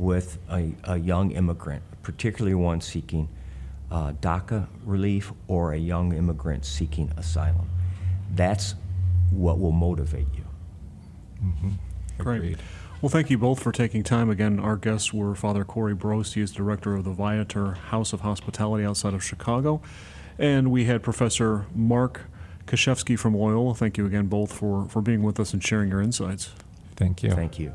with 0.00 0.38
a, 0.50 0.72
a 0.84 0.96
young 0.96 1.30
immigrant, 1.30 1.82
particularly 2.02 2.54
one 2.54 2.80
seeking 2.80 3.28
uh, 3.90 4.12
DACA 4.12 4.66
relief 4.84 5.32
or 5.46 5.72
a 5.72 5.76
young 5.76 6.14
immigrant 6.14 6.64
seeking 6.64 7.12
asylum. 7.16 7.68
That's 8.34 8.74
what 9.30 9.58
will 9.58 9.72
motivate 9.72 10.26
you. 10.34 10.44
Mm-hmm. 11.44 11.68
Great. 12.18 12.58
Well, 13.02 13.10
thank 13.10 13.30
you 13.30 13.38
both 13.38 13.62
for 13.62 13.72
taking 13.72 14.02
time. 14.02 14.30
Again, 14.30 14.58
our 14.58 14.76
guests 14.76 15.12
were 15.12 15.34
Father 15.34 15.64
Corey 15.64 15.94
Brost. 15.94 16.34
He 16.34 16.40
is 16.40 16.50
director 16.50 16.94
of 16.94 17.04
the 17.04 17.12
Viator 17.12 17.72
House 17.72 18.12
of 18.12 18.20
Hospitality 18.20 18.84
outside 18.84 19.14
of 19.14 19.22
Chicago. 19.22 19.82
And 20.38 20.70
we 20.70 20.84
had 20.84 21.02
Professor 21.02 21.66
Mark 21.74 22.22
Kuczewski 22.66 23.18
from 23.18 23.34
Loyola. 23.34 23.74
Thank 23.74 23.98
you 23.98 24.06
again 24.06 24.26
both 24.26 24.52
for, 24.52 24.86
for 24.86 25.02
being 25.02 25.22
with 25.22 25.38
us 25.40 25.52
and 25.52 25.62
sharing 25.62 25.90
your 25.90 26.00
insights. 26.00 26.52
Thank 26.96 27.22
you. 27.22 27.30
Thank 27.30 27.58
you. 27.58 27.72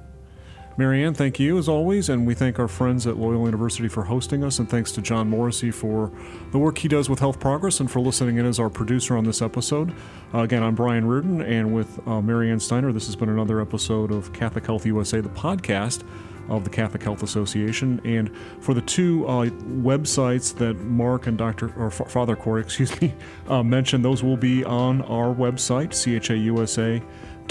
Marianne, 0.77 1.13
thank 1.13 1.39
you 1.39 1.57
as 1.57 1.69
always, 1.69 2.09
and 2.09 2.27
we 2.27 2.33
thank 2.33 2.59
our 2.59 2.67
friends 2.67 3.07
at 3.07 3.15
Loyola 3.15 3.45
University 3.45 3.88
for 3.88 4.03
hosting 4.03 4.43
us, 4.43 4.59
and 4.59 4.69
thanks 4.69 4.91
to 4.91 5.01
John 5.01 5.29
Morrissey 5.29 5.71
for 5.71 6.11
the 6.51 6.59
work 6.59 6.79
he 6.79 6.89
does 6.89 7.09
with 7.09 7.19
Health 7.19 7.39
Progress 7.39 7.79
and 7.79 7.89
for 7.89 8.01
listening 8.01 8.38
in 8.39 8.45
as 8.45 8.59
our 8.59 8.69
producer 8.69 9.15
on 9.15 9.23
this 9.23 9.41
episode. 9.41 9.95
Uh, 10.33 10.39
again, 10.39 10.63
I'm 10.63 10.75
Brian 10.75 11.07
Reardon, 11.07 11.41
and 11.41 11.73
with 11.73 12.05
uh, 12.05 12.21
Marianne 12.21 12.59
Steiner, 12.59 12.91
this 12.91 13.05
has 13.05 13.15
been 13.15 13.29
another 13.29 13.61
episode 13.61 14.11
of 14.11 14.33
Catholic 14.33 14.65
Health 14.65 14.85
USA, 14.85 15.21
the 15.21 15.29
podcast 15.29 16.03
of 16.49 16.65
the 16.65 16.69
Catholic 16.69 17.01
Health 17.01 17.23
Association. 17.23 18.01
And 18.03 18.29
for 18.59 18.73
the 18.73 18.81
two 18.81 19.25
uh, 19.27 19.45
websites 19.45 20.53
that 20.57 20.75
Mark 20.81 21.27
and 21.27 21.38
Dr. 21.38 21.73
or 21.77 21.88
F- 21.88 22.11
Father 22.11 22.35
Corey, 22.35 22.61
excuse 22.63 22.99
me, 22.99 23.13
uh, 23.47 23.63
mentioned, 23.63 24.03
those 24.03 24.23
will 24.23 24.38
be 24.38 24.65
on 24.65 25.03
our 25.03 25.33
website, 25.33 25.91
CHAUSA 25.91 27.01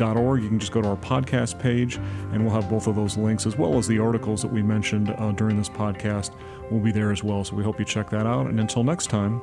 org. 0.02 0.42
You 0.42 0.48
can 0.48 0.59
just 0.59 0.72
go 0.72 0.83
to 0.83 0.88
our 0.88 0.96
podcast 0.96 1.59
page, 1.59 1.96
and 2.33 2.44
we'll 2.44 2.54
have 2.54 2.68
both 2.68 2.87
of 2.87 2.96
those 2.96 3.16
links 3.16 3.46
as 3.46 3.57
well 3.57 3.78
as 3.78 3.87
the 3.87 3.98
articles 3.98 4.42
that 4.42 4.52
we 4.52 4.62
mentioned 4.62 5.14
uh, 5.18 5.33
during 5.33 5.57
this 5.57 5.68
podcast 5.68 6.33
will 6.70 6.80
be 6.80 6.92
there 6.92 7.12
as 7.12 7.22
well. 7.22 7.44
So 7.44 7.57
we 7.57 7.64
hope 7.64 7.78
you 7.78 7.85
check 7.85 8.11
that 8.11 8.26
out. 8.26 8.46
And 8.46 8.61
until 8.61 8.85
next 8.85 9.09
time, 9.09 9.40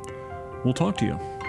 we'll 0.63 0.73
talk 0.73 0.97
to 0.97 1.05
you. 1.05 1.40